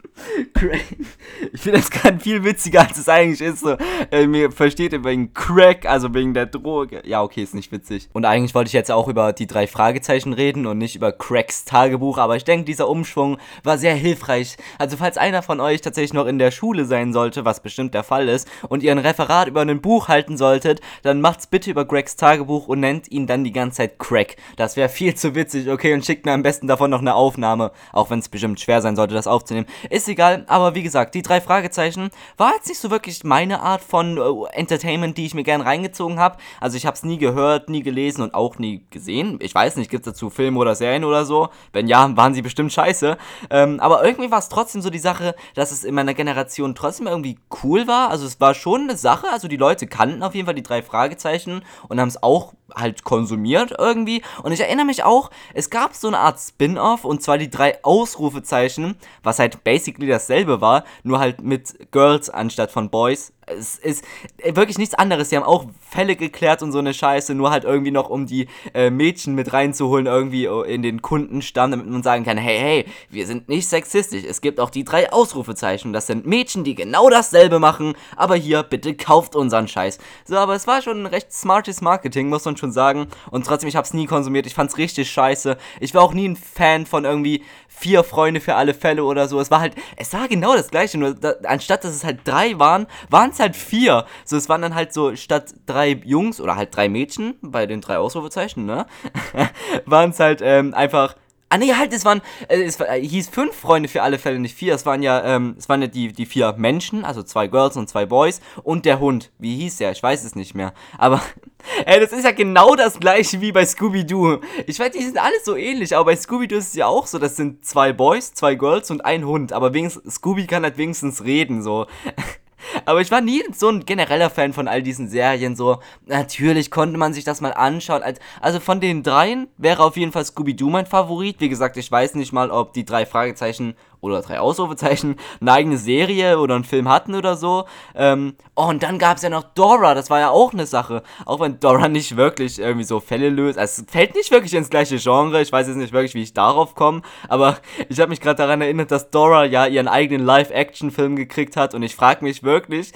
ich 1.53 1.61
finde 1.61 1.79
das 1.79 1.91
gerade 1.91 2.21
viel 2.21 2.45
witziger, 2.45 2.81
als 2.81 2.99
es 2.99 3.09
eigentlich 3.09 3.41
ist. 3.41 3.61
So, 3.61 3.77
äh, 4.11 4.27
mir 4.27 4.51
versteht 4.51 4.93
ihr 4.93 5.05
wegen 5.05 5.33
Crack, 5.35 5.87
also 5.87 6.13
wegen 6.15 6.35
der 6.35 6.47
Droge. 6.47 7.03
Ja, 7.05 7.23
okay, 7.23 7.43
ist 7.43 7.55
nicht 7.55 7.73
witzig. 7.73 8.09
Und 8.13 8.25
eigentlich 8.25 8.55
wollte 8.55 8.69
ich 8.69 8.73
jetzt 8.73 8.91
auch 8.91 9.09
über 9.09 9.33
die 9.33 9.47
drei 9.47 9.67
Fragezeichen 9.67 10.33
reden 10.33 10.67
und 10.67 10.79
nicht 10.79 10.97
über 10.97 11.13
Cracks 11.13 11.65
Tagebuch, 11.65 12.19
aber 12.19 12.37
ich 12.37 12.45
denke, 12.45 12.65
dieser 12.65 12.89
Umschwung 12.89 13.39
war 13.63 13.79
sehr 13.79 13.95
hilfreich. 13.95 14.57
Also, 14.79 14.97
falls 14.97 15.19
einer 15.19 15.43
von 15.43 15.61
euch 15.61 15.81
tatsächlich 15.81 16.13
noch 16.13 16.27
in 16.27 16.39
der 16.39 16.51
Schule 16.51 16.85
sein 16.85 17.13
sollte, 17.13 17.45
was 17.45 17.61
bestimmt 17.61 17.95
der 17.95 18.05
Fall 18.05 18.29
ist, 18.29 18.49
und 18.69 18.83
ihr 18.83 18.93
ein 18.93 18.99
Referat 18.99 19.49
über 19.49 19.63
ein 19.63 19.81
Buch 19.81 20.09
halten 20.09 20.37
solltet, 20.37 20.81
dann 21.03 21.21
macht's 21.21 21.47
bitte 21.47 21.71
über 21.71 21.85
Gregs 21.85 22.17
Tagebuch 22.17 22.69
und 22.69 22.81
nennt 22.81 23.11
ihn 23.11 23.27
dann 23.27 23.45
die 23.45 23.53
ganze 23.53 23.79
Zeit 23.79 23.99
Crack. 23.99 24.37
Das 24.57 24.77
wäre 24.77 24.89
viel 24.89 25.15
zu 25.15 25.35
witzig, 25.35 25.69
okay? 25.69 25.95
Und 25.95 26.05
schickt 26.05 26.27
mir 26.27 26.33
am 26.33 26.43
besten 26.43 26.67
davon 26.67 26.91
noch 26.91 27.01
eine 27.01 27.15
Aufnahme, 27.15 27.73
auch 27.93 28.11
wenn 28.11 28.19
es 28.19 28.29
bestimmt 28.29 28.61
schwer 28.61 28.83
sein 28.83 28.97
sollte, 28.97 29.15
das 29.15 29.27
aufzunehmen. 29.27 29.67
Ist 29.89 30.07
egal, 30.11 30.45
aber 30.49 30.75
wie 30.75 30.83
gesagt, 30.83 31.15
die 31.15 31.23
drei 31.23 31.41
Fragezeichen 31.41 32.11
war 32.37 32.53
jetzt 32.55 32.69
nicht 32.69 32.81
so 32.81 32.91
wirklich 32.91 33.25
meine 33.25 33.61
Art 33.61 33.83
von 33.83 34.19
äh, 34.19 34.57
Entertainment, 34.57 35.17
die 35.17 35.27
ich 35.27 35.35
mir 35.35 35.45
gern 35.45 35.61
reingezogen 35.61 36.19
habe. 36.19 36.37
Also 36.61 36.77
ich 36.77 36.87
habe 36.87 36.95
es 36.95 37.03
nie 37.03 37.19
gehört, 37.19 37.69
nie 37.69 37.83
gelesen 37.83 38.23
und 38.23 38.35
auch 38.35 38.59
nie 38.59 38.85
gesehen. 38.91 39.39
Ich 39.41 39.55
weiß 39.55 39.77
nicht, 39.77 39.91
gibt 39.91 40.07
es 40.07 40.13
dazu 40.13 40.31
Filme 40.31 40.59
oder 40.59 40.75
Serien 40.75 41.05
oder 41.05 41.25
so? 41.25 41.49
Wenn 41.73 41.89
ja, 41.89 42.17
waren 42.17 42.35
sie 42.35 42.43
bestimmt 42.43 42.73
scheiße. 42.73 43.17
Ähm, 43.51 43.81
aber 43.81 44.05
irgendwie 44.05 44.31
war 44.31 44.39
es 44.39 44.49
trotzdem 44.49 44.83
so 44.83 44.91
die 44.91 44.99
Sache, 44.99 45.35
dass 45.55 45.73
es 45.73 45.85
in 45.85 45.95
meiner 45.95 46.15
Generation 46.15 46.75
trotzdem 46.75 47.07
irgendwie 47.07 47.39
cool 47.63 47.87
war. 47.87 48.11
Also 48.11 48.27
es 48.27 48.41
war 48.41 48.55
schon 48.55 48.83
eine 48.83 48.97
Sache, 48.97 49.29
also 49.31 49.49
die 49.49 49.57
Leute 49.57 49.87
kannten 49.87 50.23
auf 50.23 50.35
jeden 50.35 50.47
Fall 50.47 50.55
die 50.55 50.63
drei 50.63 50.83
Fragezeichen 50.83 51.63
und 51.89 52.01
haben 52.01 52.09
es 52.09 52.23
auch 52.23 52.55
halt 52.75 53.05
konsumiert 53.05 53.75
irgendwie. 53.79 54.23
Und 54.43 54.53
ich 54.53 54.61
erinnere 54.61 54.87
mich 54.87 55.05
auch, 55.05 55.31
es 55.55 55.71
gab 55.71 55.95
so 55.95 56.09
eine 56.09 56.19
Art 56.19 56.39
Spin-off 56.39 57.05
und 57.05 57.23
zwar 57.23 57.39
die 57.39 57.51
drei 57.51 57.83
Ausrufezeichen, 57.85 58.97
was 59.23 59.39
halt 59.39 59.65
basically 59.65 60.00
dasselbe 60.07 60.61
war, 60.61 60.85
nur 61.03 61.19
halt 61.19 61.43
mit 61.43 61.91
Girls 61.91 62.31
anstatt 62.31 62.71
von 62.71 62.91
Boys 62.91 63.33
es 63.51 63.79
ist 63.79 64.05
wirklich 64.43 64.79
nichts 64.79 64.95
anderes. 64.95 65.29
Die 65.29 65.37
haben 65.37 65.45
auch 65.45 65.67
Fälle 65.89 66.17
geklärt 66.17 66.63
und 66.63 66.73
so 66.73 66.79
eine 66.79 66.95
Scheiße, 66.95 67.35
nur 67.35 67.51
halt 67.51 67.65
irgendwie 67.65 67.91
noch, 67.91 68.11
um 68.11 68.27
die 68.27 68.49
äh, 68.75 68.91
Mädchen 68.91 69.35
mit 69.35 69.53
reinzuholen, 69.53 70.07
irgendwie 70.07 70.45
in 70.45 70.83
den 70.83 71.03
Kundenstamm, 71.03 71.71
damit 71.71 71.87
man 71.87 72.03
sagen 72.03 72.25
kann, 72.25 72.39
hey, 72.39 72.59
hey, 72.59 72.87
wir 73.11 73.27
sind 73.27 73.49
nicht 73.49 73.69
sexistisch. 73.69 74.25
Es 74.25 74.41
gibt 74.41 74.61
auch 74.61 74.71
die 74.71 74.85
drei 74.85 75.13
Ausrufezeichen. 75.13 75.93
Das 75.93 76.07
sind 76.07 76.27
Mädchen, 76.27 76.65
die 76.65 76.75
genau 76.75 77.11
dasselbe 77.11 77.59
machen, 77.59 77.95
aber 78.17 78.37
hier, 78.37 78.63
bitte 78.63 78.95
kauft 78.95 79.35
unseren 79.35 79.69
Scheiß. 79.69 79.99
So, 80.25 80.37
aber 80.37 80.55
es 80.55 80.67
war 80.67 80.83
schon 80.83 81.03
ein 81.03 81.07
recht 81.07 81.33
smartes 81.33 81.81
Marketing, 81.81 82.29
muss 82.29 82.45
man 82.45 82.57
schon 82.57 82.73
sagen. 82.73 83.09
Und 83.31 83.47
trotzdem, 83.47 83.69
ich 83.69 83.77
hab's 83.77 83.95
nie 83.95 84.07
konsumiert. 84.07 84.47
Ich 84.47 84.55
fand's 84.55 84.79
richtig 84.79 85.11
scheiße. 85.11 85.57
Ich 85.81 85.95
war 85.95 86.03
auch 86.03 86.15
nie 86.15 86.29
ein 86.29 86.37
Fan 86.37 86.87
von 86.87 87.05
irgendwie 87.05 87.43
vier 87.69 88.05
Freunde 88.05 88.41
für 88.41 88.57
alle 88.57 88.75
Fälle 88.75 89.05
oder 89.05 89.27
so. 89.27 89.41
Es 89.41 89.51
war 89.51 89.61
halt, 89.61 89.75
es 89.97 90.13
war 90.13 90.29
genau 90.29 90.55
das 90.55 90.71
gleiche, 90.71 90.99
nur 90.99 91.15
da, 91.15 91.35
anstatt 91.45 91.85
dass 91.85 91.95
es 91.95 92.05
halt 92.05 92.21
drei 92.25 92.59
waren, 92.59 92.87
waren 93.09 93.31
es 93.31 93.39
halt 93.41 93.57
vier. 93.57 94.07
So, 94.25 94.37
es 94.37 94.49
waren 94.49 94.63
dann 94.63 94.75
halt 94.75 94.93
so 94.93 95.17
statt 95.17 95.55
drei 95.67 96.01
Jungs 96.05 96.41
oder 96.41 96.57
halt 96.57 96.75
drei 96.75 96.89
Mädchen 96.89 97.35
bei 97.43 97.67
den 97.67 97.81
drei 97.81 97.99
Ausrufezeichen, 97.99 98.67
ne? 98.67 98.87
waren 99.87 100.11
es 100.11 100.21
halt 100.21 100.41
ähm, 100.43 100.75
einfach 100.75 101.17
Ah 101.53 101.59
nee, 101.59 101.75
halt, 101.75 101.93
es 101.93 102.05
waren, 102.05 102.23
äh, 102.47 102.63
es 102.63 102.79
äh, 102.79 103.01
hieß 103.01 103.29
fünf 103.29 103.57
Freunde 103.57 103.89
für 103.89 104.03
alle 104.03 104.21
Fälle, 104.21 104.39
nicht 104.39 104.55
vier. 104.55 104.73
Es 104.73 104.87
waren 104.87 105.03
ja, 105.03 105.25
ähm, 105.25 105.57
es 105.59 105.69
waren 105.69 105.83
ja 105.83 105.89
die, 105.89 106.13
die 106.13 106.25
vier 106.25 106.55
Menschen, 106.57 107.05
also 107.05 107.25
zwei 107.25 107.49
Girls 107.49 107.77
und 107.77 107.89
zwei 107.89 108.07
Boys 108.07 108.41
und 108.63 108.85
der 108.85 109.01
Hund. 109.01 109.33
Wie 109.39 109.57
hieß 109.57 109.79
der? 109.79 109.91
Ich 109.91 110.01
weiß 110.01 110.23
es 110.23 110.37
nicht 110.37 110.55
mehr. 110.55 110.73
Aber, 110.97 111.21
ey, 111.87 111.99
das 111.99 112.13
ist 112.13 112.25
ja 112.25 112.31
genau 112.31 112.77
das 112.77 113.01
gleiche 113.01 113.41
wie 113.41 113.51
bei 113.51 113.67
Scooby-Doo. 113.67 114.39
Ich 114.69 114.79
weiß, 114.79 114.93
die 114.93 115.03
sind 115.03 115.19
alle 115.19 115.35
so 115.43 115.57
ähnlich, 115.57 115.97
aber 115.97 116.13
bei 116.13 116.17
Scooby-Doo 116.17 116.57
ist 116.57 116.69
es 116.69 116.75
ja 116.75 116.87
auch 116.87 117.09
so, 117.09 117.19
das 117.19 117.35
sind 117.35 117.65
zwei 117.67 117.93
Boys, 117.93 118.33
zwei 118.33 118.55
Girls 118.55 118.93
und 118.93 119.05
ein 119.05 119.27
Hund. 119.27 119.53
Aber 119.53 119.75
wenigstens, 119.75 120.15
Scooby 120.15 120.47
kann 120.47 120.63
halt 120.63 120.79
wenigstens 120.79 121.25
reden, 121.25 121.65
so. 121.65 121.87
Aber 122.85 123.01
ich 123.01 123.11
war 123.11 123.21
nie 123.21 123.43
so 123.53 123.69
ein 123.69 123.85
genereller 123.85 124.31
Fan 124.31 124.53
von 124.53 124.69
all 124.69 124.83
diesen 124.83 125.09
Serien. 125.09 125.57
So, 125.57 125.79
natürlich 126.07 126.71
konnte 126.71 126.99
man 126.99 127.15
sich 127.15 127.25
das 127.25 127.41
mal 127.41 127.53
anschauen. 127.53 128.03
Also 128.41 128.61
von 128.61 128.81
den 128.81 129.03
dreien 129.03 129.49
wäre 129.57 129.83
auf 129.83 129.97
jeden 129.97 130.13
Fall 130.13 130.25
Scooby-Doo 130.25 130.71
mein 130.71 130.87
Favorit. 130.87 131.41
Wie 131.41 131.49
gesagt, 131.49 131.77
ich 131.77 131.91
weiß 131.91 132.15
nicht 132.15 132.33
mal, 132.33 132.51
ob 132.51 132.73
die 132.73 132.85
drei 132.85 133.07
Fragezeichen 133.07 133.75
oder 134.01 134.23
drei 134.23 134.41
Ausrufezeichen 134.41 135.17
eine 135.41 135.53
eigene 135.53 135.79
Serie 135.79 136.39
oder 136.39 136.55
einen 136.55 136.65
Film 136.65 136.89
hatten 136.89 137.15
oder 137.15 137.37
so. 137.37 137.65
Ähm, 137.95 138.35
oh, 138.55 138.65
und 138.65 138.83
dann 138.83 138.99
gab 138.99 139.17
es 139.17 139.23
ja 139.23 139.31
noch 139.31 139.45
Dora, 139.55 139.95
das 139.95 140.11
war 140.11 140.21
ja 140.21 140.31
auch 140.31 140.53
eine 140.53 140.67
Sache. 140.67 141.03
Auch 141.27 141.41
wenn 141.41 141.61
Dora 141.61 141.89
nicht 141.89 142.17
wirklich 142.17 142.59
irgendwie 142.59 142.85
so 142.85 143.01
Fälle 143.01 143.29
löst. 143.29 143.59
Also 143.59 143.83
es 143.83 143.91
fällt 143.91 144.15
nicht 144.15 144.31
wirklich 144.31 144.55
ins 144.55 144.71
gleiche 144.71 144.99
Genre. 144.99 145.41
Ich 145.41 145.53
weiß 145.53 145.67
jetzt 145.67 145.77
nicht 145.77 145.93
wirklich, 145.93 146.15
wie 146.15 146.23
ich 146.23 146.35
darauf 146.35 146.75
komme. 146.75 147.03
Aber 147.29 147.59
ich 147.89 148.01
habe 148.01 148.11
mich 148.11 148.21
gerade 148.21 148.37
daran 148.37 148.61
erinnert, 148.61 148.91
dass 148.91 149.11
Dora 149.11 149.45
ja 149.45 149.67
ihren 149.67 149.89
eigenen 149.89 150.25
Live-Action-Film 150.25 151.17
gekriegt 151.17 151.57
hat. 151.57 151.75
Und 151.75 151.83
ich 151.83 151.97
frage 151.97 152.25
mich 152.25 152.43
wirklich, 152.43 152.93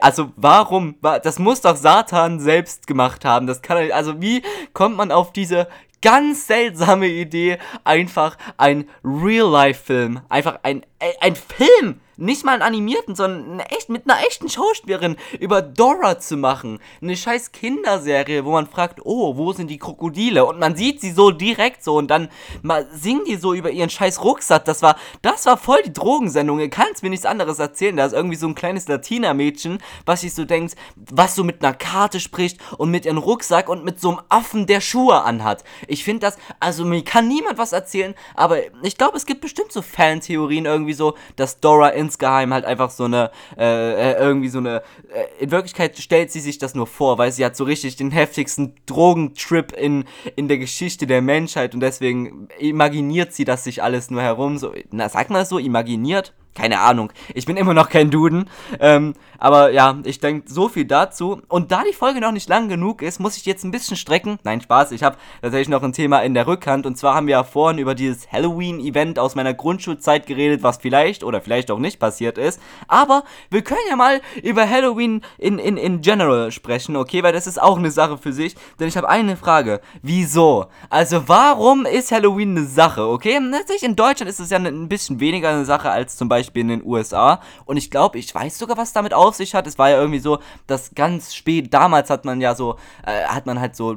also 0.00 0.30
warum? 0.36 0.96
Das 1.00 1.38
muss 1.38 1.60
doch 1.60 1.76
Satan 1.76 2.40
selbst 2.40 2.86
gemacht 2.86 3.24
haben. 3.24 3.46
Das 3.46 3.62
kann 3.62 3.90
also 3.92 4.20
wie 4.20 4.42
kommt 4.72 4.96
man 4.96 5.12
auf 5.12 5.32
diese 5.32 5.68
ganz 6.02 6.46
seltsame 6.46 7.08
Idee, 7.08 7.58
einfach 7.84 8.36
ein 8.56 8.88
Real-Life-Film, 9.04 10.20
einfach 10.28 10.60
ein, 10.62 10.84
ein 11.20 11.36
Film 11.36 12.00
nicht 12.20 12.44
mal 12.44 12.52
einen 12.52 12.62
animierten, 12.62 13.14
sondern 13.14 13.60
echt, 13.60 13.88
mit 13.88 14.08
einer 14.08 14.20
echten 14.26 14.48
Schauspielerin 14.48 15.16
über 15.38 15.62
Dora 15.62 16.18
zu 16.18 16.36
machen. 16.36 16.78
Eine 17.00 17.16
scheiß 17.16 17.52
Kinderserie, 17.52 18.44
wo 18.44 18.52
man 18.52 18.66
fragt, 18.66 19.00
oh, 19.04 19.36
wo 19.36 19.52
sind 19.52 19.68
die 19.68 19.78
Krokodile? 19.78 20.44
Und 20.44 20.58
man 20.58 20.76
sieht 20.76 21.00
sie 21.00 21.12
so 21.12 21.30
direkt 21.30 21.82
so 21.82 21.96
und 21.96 22.08
dann 22.08 22.28
mal 22.62 22.86
singen 22.92 23.24
die 23.26 23.36
so 23.36 23.54
über 23.54 23.70
ihren 23.70 23.90
scheiß 23.90 24.22
Rucksack. 24.22 24.66
Das 24.66 24.82
war, 24.82 24.96
das 25.22 25.46
war 25.46 25.56
voll 25.56 25.82
die 25.84 25.92
Drogensendung. 25.92 26.60
Ihr 26.60 26.70
kannst 26.70 27.02
mir 27.02 27.10
nichts 27.10 27.26
anderes 27.26 27.58
erzählen. 27.58 27.96
Da 27.96 28.04
ist 28.04 28.12
irgendwie 28.12 28.36
so 28.36 28.46
ein 28.46 28.54
kleines 28.54 28.86
Latina-Mädchen, 28.86 29.78
was 30.04 30.20
sich 30.20 30.34
so 30.34 30.44
denkt, 30.44 30.76
was 30.96 31.34
so 31.34 31.42
mit 31.42 31.64
einer 31.64 31.74
Karte 31.74 32.20
spricht 32.20 32.58
und 32.76 32.90
mit 32.90 33.06
ihrem 33.06 33.18
Rucksack 33.18 33.68
und 33.68 33.84
mit 33.84 33.98
so 34.00 34.10
einem 34.10 34.20
Affen, 34.28 34.66
der 34.66 34.82
Schuhe 34.82 35.22
anhat. 35.22 35.64
Ich 35.88 36.04
finde 36.04 36.20
das, 36.20 36.36
also 36.60 36.84
mir 36.84 37.02
kann 37.02 37.28
niemand 37.28 37.56
was 37.56 37.72
erzählen, 37.72 38.14
aber 38.34 38.58
ich 38.82 38.98
glaube, 38.98 39.16
es 39.16 39.24
gibt 39.24 39.40
bestimmt 39.40 39.72
so 39.72 39.80
Fantheorien 39.80 40.66
irgendwie 40.66 40.92
so, 40.92 41.14
dass 41.36 41.60
Dora 41.60 41.88
in 41.88 42.09
insgeheim 42.10 42.52
halt 42.52 42.64
einfach 42.64 42.90
so 42.90 43.04
eine, 43.04 43.30
äh, 43.56 44.12
äh, 44.12 44.18
irgendwie 44.18 44.48
so 44.48 44.58
eine, 44.58 44.82
äh, 45.12 45.42
in 45.44 45.50
Wirklichkeit 45.50 45.96
stellt 45.98 46.30
sie 46.32 46.40
sich 46.40 46.58
das 46.58 46.74
nur 46.74 46.86
vor, 46.86 47.18
weil 47.18 47.30
sie 47.32 47.44
hat 47.44 47.56
so 47.56 47.64
richtig 47.64 47.96
den 47.96 48.10
heftigsten 48.10 48.74
Drogentrip 48.86 49.72
in, 49.72 50.04
in 50.36 50.48
der 50.48 50.58
Geschichte 50.58 51.06
der 51.06 51.22
Menschheit 51.22 51.74
und 51.74 51.80
deswegen 51.80 52.48
imaginiert 52.58 53.32
sie 53.32 53.44
das 53.44 53.64
sich 53.64 53.82
alles 53.82 54.10
nur 54.10 54.22
herum, 54.22 54.58
so, 54.58 54.74
na, 54.90 55.08
sagt 55.08 55.30
man 55.30 55.40
das 55.40 55.48
so, 55.48 55.58
imaginiert? 55.58 56.34
Keine 56.54 56.80
Ahnung. 56.80 57.12
Ich 57.32 57.46
bin 57.46 57.56
immer 57.56 57.74
noch 57.74 57.88
kein 57.88 58.10
Duden. 58.10 58.50
Ähm, 58.80 59.14
aber 59.38 59.70
ja, 59.70 59.96
ich 60.04 60.18
denke, 60.18 60.50
so 60.50 60.68
viel 60.68 60.84
dazu. 60.84 61.40
Und 61.48 61.70
da 61.70 61.84
die 61.88 61.94
Folge 61.94 62.20
noch 62.20 62.32
nicht 62.32 62.48
lang 62.48 62.68
genug 62.68 63.02
ist, 63.02 63.20
muss 63.20 63.36
ich 63.36 63.46
jetzt 63.46 63.64
ein 63.64 63.70
bisschen 63.70 63.96
strecken. 63.96 64.38
Nein, 64.42 64.60
Spaß. 64.60 64.90
Ich 64.90 65.04
habe 65.04 65.16
tatsächlich 65.40 65.68
noch 65.68 65.82
ein 65.82 65.92
Thema 65.92 66.20
in 66.20 66.34
der 66.34 66.48
Rückhand. 66.48 66.86
Und 66.86 66.98
zwar 66.98 67.14
haben 67.14 67.28
wir 67.28 67.32
ja 67.32 67.44
vorhin 67.44 67.78
über 67.78 67.94
dieses 67.94 68.30
Halloween-Event 68.32 69.20
aus 69.20 69.36
meiner 69.36 69.54
Grundschulzeit 69.54 70.26
geredet, 70.26 70.64
was 70.64 70.78
vielleicht 70.78 71.22
oder 71.22 71.40
vielleicht 71.40 71.70
auch 71.70 71.78
nicht 71.78 72.00
passiert 72.00 72.36
ist. 72.36 72.60
Aber 72.88 73.22
wir 73.48 73.62
können 73.62 73.80
ja 73.88 73.96
mal 73.96 74.20
über 74.42 74.68
Halloween 74.68 75.22
in, 75.38 75.58
in, 75.60 75.76
in 75.76 76.00
general 76.00 76.50
sprechen, 76.50 76.96
okay? 76.96 77.22
Weil 77.22 77.32
das 77.32 77.46
ist 77.46 77.62
auch 77.62 77.78
eine 77.78 77.92
Sache 77.92 78.18
für 78.18 78.32
sich. 78.32 78.56
Denn 78.80 78.88
ich 78.88 78.96
habe 78.96 79.08
eine 79.08 79.36
Frage. 79.36 79.80
Wieso? 80.02 80.66
Also, 80.90 81.28
warum 81.28 81.86
ist 81.86 82.10
Halloween 82.10 82.58
eine 82.58 82.66
Sache, 82.66 83.06
okay? 83.06 83.38
Natürlich 83.38 83.84
in 83.84 83.94
Deutschland 83.94 84.28
ist 84.28 84.40
es 84.40 84.50
ja 84.50 84.58
ein 84.58 84.88
bisschen 84.88 85.20
weniger 85.20 85.50
eine 85.50 85.64
Sache 85.64 85.90
als 85.90 86.16
zum 86.16 86.28
Beispiel 86.28 86.39
Beispiel 86.40 86.62
in 86.62 86.68
den 86.68 86.84
USA. 86.84 87.40
Und 87.64 87.76
ich 87.76 87.90
glaube, 87.90 88.18
ich 88.18 88.34
weiß 88.34 88.58
sogar, 88.58 88.76
was 88.76 88.92
damit 88.92 89.14
auf 89.14 89.34
sich 89.34 89.54
hat. 89.54 89.66
Es 89.66 89.78
war 89.78 89.90
ja 89.90 89.98
irgendwie 89.98 90.18
so, 90.18 90.38
dass 90.66 90.94
ganz 90.94 91.34
spät, 91.34 91.72
damals 91.72 92.10
hat 92.10 92.24
man 92.24 92.40
ja 92.40 92.54
so, 92.54 92.76
äh, 93.04 93.24
hat 93.24 93.46
man 93.46 93.60
halt 93.60 93.76
so 93.76 93.96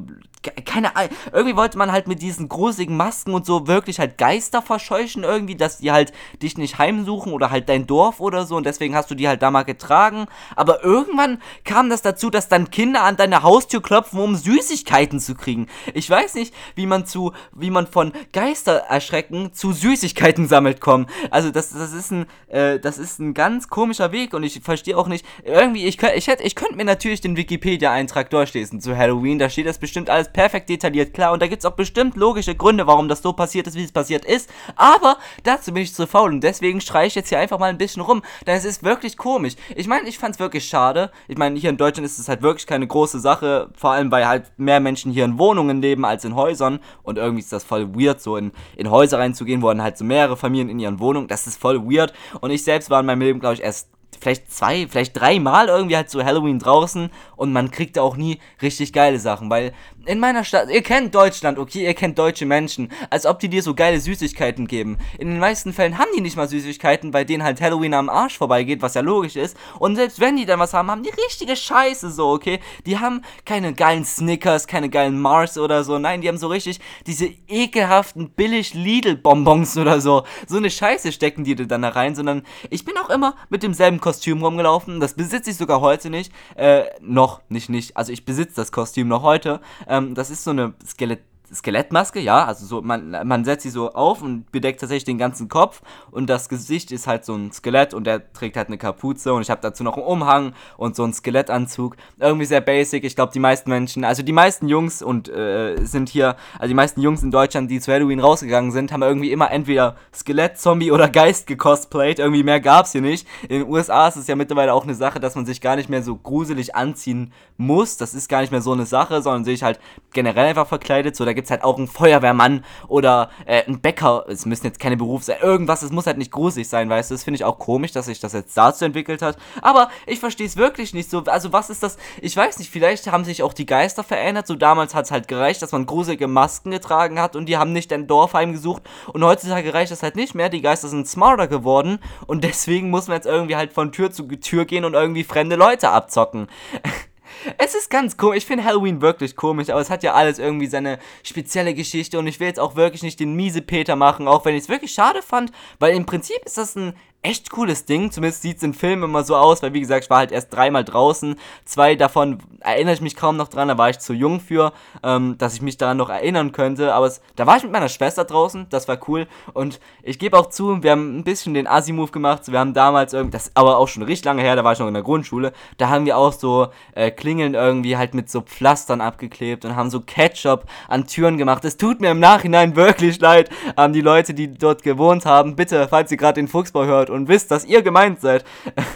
keine 0.65 0.95
Ahnung, 0.95 1.11
irgendwie 1.31 1.55
wollte 1.55 1.77
man 1.77 1.91
halt 1.91 2.07
mit 2.07 2.21
diesen 2.21 2.49
gruseligen 2.49 2.97
Masken 2.97 3.33
und 3.33 3.45
so 3.45 3.67
wirklich 3.67 3.99
halt 3.99 4.17
Geister 4.17 4.61
verscheuchen 4.61 5.23
irgendwie, 5.23 5.55
dass 5.55 5.77
die 5.77 5.91
halt 5.91 6.11
dich 6.41 6.57
nicht 6.57 6.77
heimsuchen 6.77 7.33
oder 7.33 7.49
halt 7.49 7.69
dein 7.69 7.87
Dorf 7.87 8.19
oder 8.19 8.45
so 8.45 8.57
und 8.57 8.65
deswegen 8.65 8.95
hast 8.95 9.09
du 9.09 9.15
die 9.15 9.27
halt 9.27 9.41
da 9.41 9.51
mal 9.51 9.63
getragen. 9.63 10.27
Aber 10.55 10.83
irgendwann 10.83 11.41
kam 11.63 11.89
das 11.89 12.01
dazu, 12.01 12.29
dass 12.29 12.49
dann 12.49 12.71
Kinder 12.71 13.03
an 13.03 13.15
deine 13.15 13.43
Haustür 13.43 13.81
klopfen, 13.81 14.19
um 14.19 14.35
Süßigkeiten 14.35 15.19
zu 15.19 15.35
kriegen. 15.35 15.67
Ich 15.93 16.09
weiß 16.09 16.35
nicht, 16.35 16.53
wie 16.75 16.85
man 16.85 17.05
zu, 17.05 17.33
wie 17.53 17.69
man 17.69 17.87
von 17.87 18.11
Geister 18.33 18.73
erschrecken 18.73 19.53
zu 19.53 19.71
Süßigkeiten 19.71 20.47
sammelt 20.47 20.81
kommen. 20.81 21.07
Also 21.31 21.51
das, 21.51 21.71
das 21.71 21.93
ist 21.93 22.11
ein, 22.11 22.25
äh, 22.47 22.79
das 22.79 22.97
ist 22.97 23.19
ein 23.19 23.33
ganz 23.33 23.67
komischer 23.69 24.11
Weg 24.11 24.33
und 24.33 24.43
ich 24.43 24.59
verstehe 24.61 24.97
auch 24.97 25.07
nicht, 25.07 25.25
irgendwie, 25.43 25.85
ich, 25.85 26.01
ich, 26.01 26.27
hätte, 26.27 26.43
ich 26.43 26.55
könnte 26.55 26.75
mir 26.75 26.85
natürlich 26.85 27.21
den 27.21 27.37
Wikipedia-Eintrag 27.37 28.29
durchlesen 28.29 28.81
zu 28.81 28.97
Halloween, 28.97 29.39
da 29.39 29.49
steht 29.49 29.67
das 29.67 29.77
bestimmt 29.77 30.09
alles 30.09 30.32
perfekt 30.33 30.69
detailliert 30.69 31.13
klar 31.13 31.31
und 31.31 31.41
da 31.41 31.47
gibt 31.47 31.63
es 31.63 31.65
auch 31.65 31.75
bestimmt 31.75 32.15
logische 32.15 32.55
Gründe, 32.55 32.87
warum 32.87 33.07
das 33.07 33.21
so 33.21 33.33
passiert 33.33 33.67
ist, 33.67 33.75
wie 33.75 33.83
es 33.83 33.91
passiert 33.91 34.25
ist. 34.25 34.49
Aber 34.75 35.17
dazu 35.43 35.73
bin 35.73 35.83
ich 35.83 35.93
zu 35.93 36.07
faul 36.07 36.31
und 36.31 36.41
deswegen 36.41 36.81
streiche 36.81 37.07
ich 37.07 37.15
jetzt 37.15 37.29
hier 37.29 37.39
einfach 37.39 37.59
mal 37.59 37.69
ein 37.69 37.77
bisschen 37.77 38.01
rum, 38.01 38.23
denn 38.45 38.57
es 38.57 38.65
ist 38.65 38.83
wirklich 38.83 39.17
komisch. 39.17 39.53
Ich 39.75 39.87
meine, 39.87 40.07
ich 40.07 40.17
fand 40.17 40.35
es 40.35 40.39
wirklich 40.39 40.65
schade. 40.65 41.11
Ich 41.27 41.37
meine, 41.37 41.59
hier 41.59 41.69
in 41.69 41.77
Deutschland 41.77 42.05
ist 42.05 42.19
es 42.19 42.27
halt 42.27 42.41
wirklich 42.41 42.67
keine 42.67 42.87
große 42.87 43.19
Sache, 43.19 43.69
vor 43.75 43.91
allem 43.91 44.11
weil 44.11 44.27
halt 44.27 44.51
mehr 44.57 44.79
Menschen 44.79 45.11
hier 45.11 45.25
in 45.25 45.37
Wohnungen 45.37 45.81
leben 45.81 46.05
als 46.05 46.25
in 46.25 46.35
Häusern 46.35 46.79
und 47.03 47.17
irgendwie 47.17 47.41
ist 47.41 47.53
das 47.53 47.63
voll 47.63 47.95
weird, 47.95 48.21
so 48.21 48.37
in, 48.37 48.51
in 48.75 48.89
Häuser 48.89 49.19
reinzugehen, 49.19 49.61
wo 49.61 49.67
dann 49.67 49.83
halt 49.83 49.97
so 49.97 50.03
mehrere 50.03 50.37
Familien 50.37 50.69
in 50.69 50.79
ihren 50.79 50.99
Wohnungen, 50.99 51.27
das 51.27 51.47
ist 51.47 51.59
voll 51.59 51.83
weird 51.85 52.13
und 52.41 52.51
ich 52.51 52.63
selbst 52.63 52.89
war 52.89 52.99
in 52.99 53.05
meinem 53.05 53.21
Leben, 53.21 53.39
glaube 53.39 53.55
ich, 53.55 53.63
erst 53.63 53.92
vielleicht 54.19 54.51
zwei, 54.51 54.87
vielleicht 54.87 55.19
dreimal 55.19 55.67
irgendwie 55.67 55.95
halt 55.95 56.09
so 56.09 56.23
Halloween 56.23 56.59
draußen 56.59 57.09
und 57.35 57.53
man 57.53 57.71
kriegt 57.71 57.97
auch 57.99 58.15
nie 58.15 58.39
richtig 58.61 58.93
geile 58.93 59.19
Sachen, 59.19 59.49
weil 59.49 59.73
in 60.05 60.19
meiner 60.19 60.43
Stadt, 60.43 60.69
ihr 60.69 60.81
kennt 60.81 61.15
Deutschland, 61.15 61.57
okay, 61.57 61.85
ihr 61.85 61.93
kennt 61.93 62.19
deutsche 62.19 62.45
Menschen, 62.45 62.91
als 63.09 63.25
ob 63.25 63.39
die 63.39 63.47
dir 63.47 63.63
so 63.63 63.73
geile 63.73 63.99
Süßigkeiten 63.99 64.67
geben. 64.67 64.97
In 65.17 65.29
den 65.29 65.39
meisten 65.39 65.71
Fällen 65.71 65.97
haben 65.97 66.09
die 66.15 66.21
nicht 66.21 66.35
mal 66.35 66.47
Süßigkeiten, 66.47 67.11
bei 67.11 67.23
denen 67.23 67.43
halt 67.43 67.61
Halloween 67.61 67.93
am 67.93 68.09
Arsch 68.09 68.37
vorbeigeht, 68.37 68.81
was 68.81 68.95
ja 68.95 69.01
logisch 69.01 69.35
ist. 69.35 69.55
Und 69.79 69.95
selbst 69.95 70.19
wenn 70.19 70.35
die 70.35 70.45
dann 70.45 70.59
was 70.59 70.73
haben, 70.73 70.91
haben 70.91 71.03
die 71.03 71.09
richtige 71.09 71.55
Scheiße 71.55 72.11
so, 72.11 72.31
okay? 72.31 72.59
Die 72.85 72.99
haben 72.99 73.21
keine 73.45 73.73
geilen 73.73 74.03
Snickers, 74.03 74.67
keine 74.67 74.89
geilen 74.89 75.19
Mars 75.19 75.57
oder 75.57 75.83
so. 75.83 75.97
Nein, 75.97 76.21
die 76.21 76.27
haben 76.27 76.37
so 76.37 76.47
richtig 76.47 76.79
diese 77.07 77.29
ekelhaften 77.47 78.29
billig 78.29 78.73
Lidl-Bonbons 78.73 79.77
oder 79.77 80.01
so. 80.01 80.23
So 80.47 80.57
eine 80.57 80.69
Scheiße 80.69 81.11
stecken 81.11 81.43
die 81.43 81.55
dann 81.55 81.81
da 81.81 81.89
rein, 81.89 82.15
sondern 82.15 82.43
ich 82.69 82.83
bin 82.83 82.97
auch 82.97 83.09
immer 83.09 83.35
mit 83.49 83.63
demselben 83.63 84.01
Kostüm 84.03 84.43
rumgelaufen. 84.43 84.99
Das 84.99 85.13
besitze 85.13 85.49
ich 85.49 85.57
sogar 85.57 85.79
heute 85.79 86.09
nicht. 86.09 86.31
Äh, 86.55 86.83
noch, 87.01 87.41
nicht, 87.47 87.69
nicht. 87.69 87.95
Also 87.95 88.11
ich 88.11 88.25
besitze 88.25 88.57
das 88.57 88.71
Kostüm 88.71 89.07
noch 89.07 89.23
heute. 89.23 89.61
Ähm, 89.87 90.13
das 90.13 90.29
ist 90.29 90.43
so 90.43 90.51
eine 90.51 90.73
Skelett 90.85 91.21
Skelettmaske, 91.53 92.19
ja, 92.19 92.45
also 92.45 92.65
so, 92.65 92.81
man, 92.81 93.11
man 93.11 93.45
setzt 93.45 93.63
sie 93.63 93.69
so 93.69 93.91
auf 93.91 94.21
und 94.21 94.51
bedeckt 94.51 94.79
tatsächlich 94.79 95.05
den 95.05 95.17
ganzen 95.17 95.49
Kopf 95.49 95.81
und 96.11 96.29
das 96.29 96.49
Gesicht 96.49 96.91
ist 96.91 97.07
halt 97.07 97.25
so 97.25 97.35
ein 97.35 97.51
Skelett 97.51 97.93
und 97.93 98.05
der 98.05 98.31
trägt 98.33 98.57
halt 98.57 98.67
eine 98.67 98.77
Kapuze 98.77 99.33
und 99.33 99.41
ich 99.41 99.49
habe 99.49 99.61
dazu 99.61 99.83
noch 99.83 99.97
einen 99.97 100.05
Umhang 100.05 100.53
und 100.77 100.95
so 100.95 101.03
einen 101.03 101.13
Skelettanzug. 101.13 101.95
Irgendwie 102.19 102.45
sehr 102.45 102.61
basic. 102.61 103.03
Ich 103.03 103.15
glaube, 103.15 103.31
die 103.33 103.39
meisten 103.39 103.69
Menschen, 103.69 104.03
also 104.03 104.23
die 104.23 104.31
meisten 104.31 104.67
Jungs 104.67 105.01
und 105.01 105.29
äh, 105.29 105.75
sind 105.83 106.09
hier, 106.09 106.35
also 106.59 106.67
die 106.67 106.75
meisten 106.75 107.01
Jungs 107.01 107.23
in 107.23 107.31
Deutschland, 107.31 107.69
die 107.71 107.79
zu 107.79 107.91
Halloween 107.91 108.19
rausgegangen 108.19 108.71
sind, 108.71 108.91
haben 108.91 109.03
irgendwie 109.03 109.31
immer 109.31 109.51
entweder 109.51 109.95
Skelett, 110.13 110.57
Zombie 110.57 110.91
oder 110.91 111.09
Geist 111.09 111.47
gecosplayt. 111.47 112.19
Irgendwie 112.19 112.43
mehr 112.43 112.59
gab's 112.59 112.91
hier 112.91 113.01
nicht. 113.01 113.27
In 113.43 113.59
den 113.59 113.69
USA 113.69 114.07
ist 114.07 114.15
es 114.15 114.27
ja 114.27 114.35
mittlerweile 114.35 114.73
auch 114.73 114.83
eine 114.83 114.95
Sache, 114.95 115.19
dass 115.19 115.35
man 115.35 115.45
sich 115.45 115.61
gar 115.61 115.75
nicht 115.75 115.89
mehr 115.89 116.03
so 116.03 116.15
gruselig 116.15 116.75
anziehen 116.75 117.33
muss. 117.57 117.97
Das 117.97 118.13
ist 118.13 118.29
gar 118.29 118.41
nicht 118.41 118.51
mehr 118.51 118.61
so 118.61 118.71
eine 118.71 118.85
Sache, 118.85 119.21
sondern 119.21 119.43
sich 119.43 119.63
halt 119.63 119.79
generell 120.11 120.47
einfach 120.47 120.67
verkleidet. 120.67 121.15
So, 121.15 121.25
da 121.25 121.33
gibt 121.33 121.42
gibt 121.43 121.47
es 121.47 121.51
halt 121.51 121.63
auch 121.65 121.77
einen 121.77 121.87
Feuerwehrmann 121.87 122.63
oder 122.87 123.29
äh, 123.45 123.65
einen 123.65 123.81
Bäcker. 123.81 124.23
Es 124.29 124.45
müssen 124.45 124.65
jetzt 124.65 124.79
keine 124.79 124.95
Berufe 124.95 125.25
sein. 125.25 125.37
Irgendwas, 125.41 125.81
es 125.81 125.91
muss 125.91 126.07
halt 126.07 126.17
nicht 126.17 126.31
gruselig 126.31 126.69
sein, 126.69 126.89
weißt 126.89 127.11
du. 127.11 127.15
Das 127.15 127.23
finde 127.25 127.35
ich 127.35 127.43
auch 127.43 127.59
komisch, 127.59 127.91
dass 127.91 128.05
sich 128.05 128.21
das 128.21 128.31
jetzt 128.31 128.55
dazu 128.55 128.85
entwickelt 128.85 129.21
hat. 129.21 129.37
Aber 129.61 129.89
ich 130.07 130.21
verstehe 130.21 130.47
es 130.47 130.55
wirklich 130.55 130.93
nicht 130.93 131.09
so. 131.09 131.23
Also, 131.25 131.51
was 131.51 131.69
ist 131.69 131.83
das? 131.83 131.97
Ich 132.21 132.37
weiß 132.37 132.59
nicht, 132.59 132.71
vielleicht 132.71 133.11
haben 133.11 133.25
sich 133.25 133.43
auch 133.43 133.51
die 133.51 133.65
Geister 133.65 134.05
verändert. 134.05 134.47
So 134.47 134.55
damals 134.55 134.95
hat 134.95 135.05
es 135.05 135.11
halt 135.11 135.27
gereicht, 135.27 135.61
dass 135.61 135.73
man 135.73 135.85
gruselige 135.85 136.27
Masken 136.27 136.71
getragen 136.71 137.19
hat 137.19 137.35
und 137.35 137.47
die 137.47 137.57
haben 137.57 137.73
nicht 137.73 137.91
ein 137.91 138.07
Dorf 138.07 138.33
heimgesucht. 138.33 138.83
Und 139.11 139.23
heutzutage 139.23 139.73
reicht 139.73 139.91
das 139.91 140.01
halt 140.01 140.15
nicht 140.15 140.33
mehr. 140.33 140.47
Die 140.47 140.61
Geister 140.61 140.87
sind 140.87 141.09
smarter 141.09 141.47
geworden 141.47 141.99
und 142.25 142.45
deswegen 142.45 142.89
muss 142.89 143.07
man 143.07 143.17
jetzt 143.17 143.27
irgendwie 143.27 143.57
halt 143.57 143.73
von 143.73 143.91
Tür 143.91 144.11
zu 144.11 144.23
Tür 144.27 144.63
gehen 144.63 144.85
und 144.85 144.93
irgendwie 144.93 145.25
fremde 145.25 145.57
Leute 145.57 145.89
abzocken. 145.89 146.47
Es 147.57 147.75
ist 147.75 147.89
ganz 147.89 148.17
komisch. 148.17 148.37
Ich 148.37 148.45
finde 148.45 148.63
Halloween 148.63 149.01
wirklich 149.01 149.35
komisch, 149.35 149.69
aber 149.69 149.81
es 149.81 149.89
hat 149.89 150.03
ja 150.03 150.13
alles 150.13 150.39
irgendwie 150.39 150.67
seine 150.67 150.99
spezielle 151.23 151.73
Geschichte 151.73 152.19
und 152.19 152.27
ich 152.27 152.39
will 152.39 152.47
jetzt 152.47 152.59
auch 152.59 152.75
wirklich 152.75 153.03
nicht 153.03 153.19
den 153.19 153.33
miese 153.33 153.61
Peter 153.61 153.95
machen, 153.95 154.27
auch 154.27 154.45
wenn 154.45 154.55
ich 154.55 154.63
es 154.63 154.69
wirklich 154.69 154.91
schade 154.91 155.21
fand, 155.21 155.51
weil 155.79 155.95
im 155.95 156.05
Prinzip 156.05 156.37
ist 156.45 156.57
das 156.57 156.75
ein 156.75 156.93
echt 157.23 157.49
cooles 157.49 157.85
Ding. 157.85 158.11
Zumindest 158.11 158.41
sieht 158.41 158.57
es 158.57 158.63
in 158.63 158.73
Filmen 158.73 159.03
immer 159.03 159.23
so 159.23 159.35
aus, 159.35 159.63
weil 159.63 159.73
wie 159.73 159.79
gesagt, 159.79 160.03
ich 160.03 160.09
war 160.09 160.19
halt 160.19 160.31
erst 160.31 160.53
dreimal 160.53 160.83
draußen. 160.83 161.35
Zwei 161.65 161.95
davon 161.95 162.39
erinnere 162.59 162.93
ich 162.93 163.01
mich 163.01 163.15
kaum 163.15 163.37
noch 163.37 163.47
dran, 163.47 163.69
da 163.69 163.77
war 163.77 163.89
ich 163.89 163.99
zu 163.99 164.13
jung 164.13 164.39
für, 164.39 164.73
ähm, 165.01 165.37
dass 165.37 165.53
ich 165.53 165.61
mich 165.61 165.77
daran 165.77 165.97
noch 165.97 166.09
erinnern 166.09 166.51
könnte. 166.51 166.93
Aber 166.93 167.07
es, 167.07 167.21
da 167.35 167.47
war 167.47 167.57
ich 167.57 167.63
mit 167.63 167.71
meiner 167.71 167.89
Schwester 167.89 168.25
draußen, 168.25 168.67
das 168.69 168.87
war 168.87 168.99
cool. 169.07 169.27
Und 169.53 169.79
ich 170.03 170.19
gebe 170.19 170.37
auch 170.37 170.49
zu, 170.49 170.83
wir 170.83 170.91
haben 170.91 171.19
ein 171.19 171.23
bisschen 171.23 171.53
den 171.53 171.67
Asi-Move 171.67 172.11
gemacht. 172.11 172.51
Wir 172.51 172.59
haben 172.59 172.73
damals 172.73 173.13
irgendwie, 173.13 173.31
das 173.31 173.51
aber 173.55 173.77
auch 173.77 173.87
schon 173.87 174.03
richtig 174.03 174.25
lange 174.25 174.41
her, 174.41 174.55
da 174.55 174.63
war 174.63 174.73
ich 174.73 174.79
noch 174.79 174.87
in 174.87 174.93
der 174.93 175.03
Grundschule, 175.03 175.53
da 175.77 175.89
haben 175.89 176.05
wir 176.05 176.17
auch 176.17 176.33
so 176.33 176.67
äh, 176.93 177.09
Klingeln 177.09 177.53
irgendwie 177.53 177.97
halt 177.97 178.13
mit 178.13 178.29
so 178.29 178.41
Pflastern 178.41 178.99
abgeklebt 178.99 179.63
und 179.63 179.75
haben 179.75 179.89
so 179.89 180.01
Ketchup 180.01 180.65
an 180.89 181.07
Türen 181.07 181.37
gemacht. 181.37 181.63
Es 181.63 181.77
tut 181.77 182.01
mir 182.01 182.11
im 182.11 182.19
Nachhinein 182.19 182.75
wirklich 182.75 183.19
leid 183.19 183.49
an 183.77 183.93
die 183.93 184.01
Leute, 184.01 184.33
die 184.33 184.53
dort 184.53 184.83
gewohnt 184.83 185.25
haben. 185.25 185.55
Bitte, 185.55 185.87
falls 185.89 186.11
ihr 186.11 186.17
gerade 186.17 186.41
den 186.41 186.47
Fuchsbau 186.47 186.85
hört 186.85 187.12
und 187.13 187.27
wisst, 187.27 187.51
dass 187.51 187.65
ihr 187.65 187.81
gemeint 187.81 188.21
seid. 188.21 188.43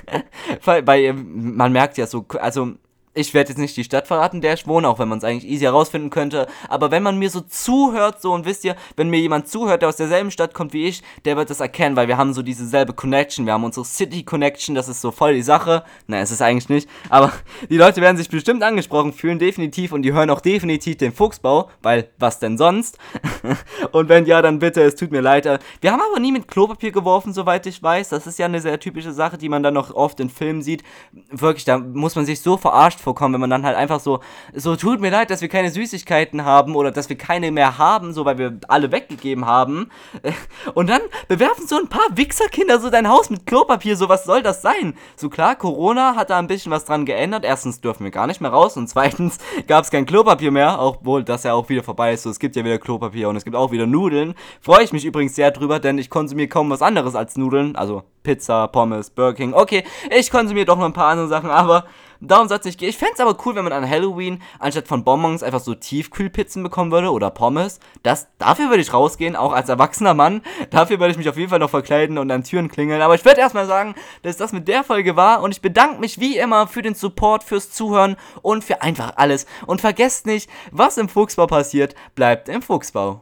Weil 0.65 1.13
man 1.13 1.71
merkt 1.71 1.97
ja 1.97 2.07
so, 2.07 2.25
also 2.39 2.73
ich 3.17 3.33
werde 3.33 3.49
jetzt 3.49 3.57
nicht 3.57 3.75
die 3.75 3.83
Stadt 3.83 4.07
verraten, 4.07 4.41
der 4.41 4.53
ich 4.53 4.67
wohne, 4.67 4.87
auch 4.87 4.99
wenn 4.99 5.07
man 5.07 5.17
es 5.17 5.23
eigentlich 5.23 5.51
easy 5.51 5.63
herausfinden 5.63 6.09
könnte. 6.09 6.47
Aber 6.69 6.91
wenn 6.91 7.03
man 7.03 7.17
mir 7.17 7.29
so 7.29 7.41
zuhört, 7.41 8.21
so 8.21 8.33
und 8.33 8.45
wisst 8.45 8.63
ihr, 8.63 8.75
wenn 8.95 9.09
mir 9.09 9.19
jemand 9.19 9.47
zuhört, 9.47 9.81
der 9.81 9.89
aus 9.89 9.95
derselben 9.95 10.31
Stadt 10.31 10.53
kommt 10.53 10.73
wie 10.73 10.85
ich, 10.85 11.01
der 11.25 11.35
wird 11.35 11.49
das 11.49 11.59
erkennen, 11.59 11.95
weil 11.95 12.07
wir 12.07 12.17
haben 12.17 12.33
so 12.33 12.43
diese 12.43 12.67
selbe 12.67 12.93
Connection. 12.93 13.45
Wir 13.45 13.53
haben 13.53 13.63
unsere 13.63 13.85
City 13.85 14.23
Connection, 14.23 14.75
das 14.75 14.87
ist 14.87 15.01
so 15.01 15.11
voll 15.11 15.33
die 15.33 15.41
Sache. 15.41 15.83
Nein, 16.05 16.21
es 16.21 16.31
ist 16.31 16.41
eigentlich 16.41 16.69
nicht. 16.69 16.89
Aber 17.09 17.33
die 17.69 17.77
Leute 17.77 18.01
werden 18.01 18.17
sich 18.17 18.29
bestimmt 18.29 18.61
angesprochen 18.63 19.13
fühlen, 19.13 19.39
definitiv. 19.39 19.91
Und 19.91 20.03
die 20.03 20.13
hören 20.13 20.29
auch 20.29 20.41
definitiv 20.41 20.97
den 20.97 21.11
Fuchsbau, 21.11 21.69
weil 21.81 22.09
was 22.19 22.39
denn 22.39 22.57
sonst? 22.57 22.99
und 23.91 24.09
wenn 24.09 24.25
ja, 24.25 24.41
dann 24.41 24.59
bitte, 24.59 24.81
es 24.83 24.95
tut 24.95 25.11
mir 25.11 25.21
leid. 25.21 25.47
Wir 25.81 25.91
haben 25.91 26.01
aber 26.11 26.19
nie 26.19 26.31
mit 26.31 26.47
Klopapier 26.47 26.91
geworfen, 26.91 27.33
soweit 27.33 27.65
ich 27.65 27.81
weiß. 27.81 28.09
Das 28.09 28.27
ist 28.27 28.37
ja 28.37 28.45
eine 28.45 28.61
sehr 28.61 28.79
typische 28.79 29.11
Sache, 29.11 29.37
die 29.37 29.49
man 29.49 29.63
dann 29.63 29.73
noch 29.73 29.93
oft 29.93 30.19
in 30.19 30.29
Filmen 30.29 30.61
sieht. 30.61 30.83
Wirklich, 31.31 31.65
da 31.65 31.79
muss 31.79 32.15
man 32.15 32.25
sich 32.25 32.41
so 32.41 32.57
verarscht 32.57 32.99
vorkommen, 33.07 33.35
wenn 33.35 33.39
man 33.39 33.49
dann 33.49 33.65
halt 33.65 33.77
einfach 33.77 34.01
so, 34.01 34.19
so 34.53 34.75
tut 34.75 34.99
mir 34.99 35.09
leid, 35.09 35.29
dass 35.29 35.39
wir 35.39 35.47
keine 35.47 35.71
Süßigkeiten 35.71 36.43
haben 36.43 36.75
oder 36.75 36.91
dass 36.91 37.07
wir 37.07 37.17
keine 37.17 37.51
mehr 37.51 37.77
haben, 37.77 38.11
so 38.11 38.25
weil 38.25 38.37
wir 38.37 38.59
alle 38.67 38.91
weggegeben 38.91 39.45
haben. 39.45 39.89
Und 40.73 40.89
dann 40.89 40.99
bewerfen 41.29 41.65
so 41.67 41.77
ein 41.77 41.87
paar 41.87 42.05
Wichserkinder 42.15 42.81
so 42.81 42.89
dein 42.89 43.07
Haus 43.07 43.29
mit 43.29 43.45
Klopapier, 43.45 43.95
so 43.95 44.09
was 44.09 44.25
soll 44.25 44.43
das 44.43 44.61
sein? 44.61 44.93
So 45.15 45.29
klar, 45.29 45.55
Corona 45.55 46.17
hat 46.17 46.31
da 46.31 46.37
ein 46.37 46.47
bisschen 46.47 46.69
was 46.69 46.83
dran 46.83 47.05
geändert. 47.05 47.45
Erstens 47.45 47.79
dürfen 47.79 48.03
wir 48.03 48.11
gar 48.11 48.27
nicht 48.27 48.41
mehr 48.41 48.51
raus 48.51 48.75
und 48.75 48.89
zweitens 48.89 49.37
gab 49.67 49.85
es 49.85 49.91
kein 49.91 50.05
Klopapier 50.05 50.51
mehr, 50.51 50.77
obwohl 50.81 51.23
das 51.23 51.43
ja 51.43 51.53
auch 51.53 51.69
wieder 51.69 51.83
vorbei 51.83 52.11
ist. 52.11 52.23
So, 52.23 52.29
es 52.29 52.39
gibt 52.39 52.57
ja 52.57 52.65
wieder 52.65 52.77
Klopapier 52.77 53.29
und 53.29 53.37
es 53.37 53.45
gibt 53.45 53.55
auch 53.55 53.71
wieder 53.71 53.85
Nudeln. 53.85 54.33
Freue 54.59 54.83
ich 54.83 54.91
mich 54.91 55.05
übrigens 55.05 55.33
sehr 55.35 55.51
drüber, 55.51 55.79
denn 55.79 55.97
ich 55.97 56.09
konsumiere 56.09 56.49
kaum 56.49 56.69
was 56.69 56.81
anderes 56.81 57.15
als 57.15 57.37
Nudeln. 57.37 57.77
Also 57.77 58.03
Pizza, 58.23 58.67
Pommes, 58.67 59.11
Burger 59.11 59.35
King. 59.35 59.53
Okay, 59.53 59.85
ich 60.13 60.29
konsumiere 60.29 60.65
doch 60.65 60.77
noch 60.77 60.83
ein 60.83 60.91
paar 60.91 61.07
andere 61.07 61.29
Sachen, 61.29 61.49
aber 61.49 61.85
darum 62.21 62.47
soll 62.47 62.59
es 62.59 62.65
nicht 62.65 62.79
gehen. 62.79 62.89
Ich 62.89 62.97
fände 62.97 63.13
es 63.15 63.19
aber 63.19 63.37
cool, 63.45 63.55
wenn 63.55 63.63
man 63.63 63.73
an 63.73 63.89
Halloween 63.89 64.41
anstatt 64.59 64.87
von 64.87 65.03
Bonbons 65.03 65.43
einfach 65.43 65.59
so 65.59 65.73
Tiefkühlpizzen 65.73 66.63
bekommen 66.63 66.91
würde 66.91 67.11
oder 67.11 67.29
Pommes. 67.29 67.79
Das, 68.03 68.27
dafür 68.37 68.69
würde 68.69 68.81
ich 68.81 68.93
rausgehen, 68.93 69.35
auch 69.35 69.53
als 69.53 69.69
erwachsener 69.69 70.13
Mann. 70.13 70.41
Dafür 70.69 70.99
würde 70.99 71.11
ich 71.11 71.17
mich 71.17 71.29
auf 71.29 71.37
jeden 71.37 71.49
Fall 71.49 71.59
noch 71.59 71.69
verkleiden 71.69 72.17
und 72.17 72.29
an 72.31 72.43
Türen 72.43 72.69
klingeln. 72.69 73.01
Aber 73.01 73.15
ich 73.15 73.25
würde 73.25 73.39
erstmal 73.39 73.65
sagen, 73.65 73.95
dass 74.23 74.37
das 74.37 74.51
mit 74.51 74.67
der 74.67 74.83
Folge 74.83 75.15
war 75.15 75.41
und 75.41 75.51
ich 75.51 75.61
bedanke 75.61 75.99
mich 75.99 76.19
wie 76.19 76.37
immer 76.37 76.67
für 76.67 76.81
den 76.81 76.95
Support, 76.95 77.43
fürs 77.43 77.71
Zuhören 77.71 78.17
und 78.41 78.63
für 78.63 78.81
einfach 78.81 79.13
alles. 79.15 79.45
Und 79.65 79.81
vergesst 79.81 80.25
nicht, 80.25 80.49
was 80.71 80.97
im 80.97 81.09
Fuchsbau 81.09 81.47
passiert, 81.47 81.95
bleibt 82.15 82.49
im 82.49 82.61
Fuchsbau. 82.61 83.15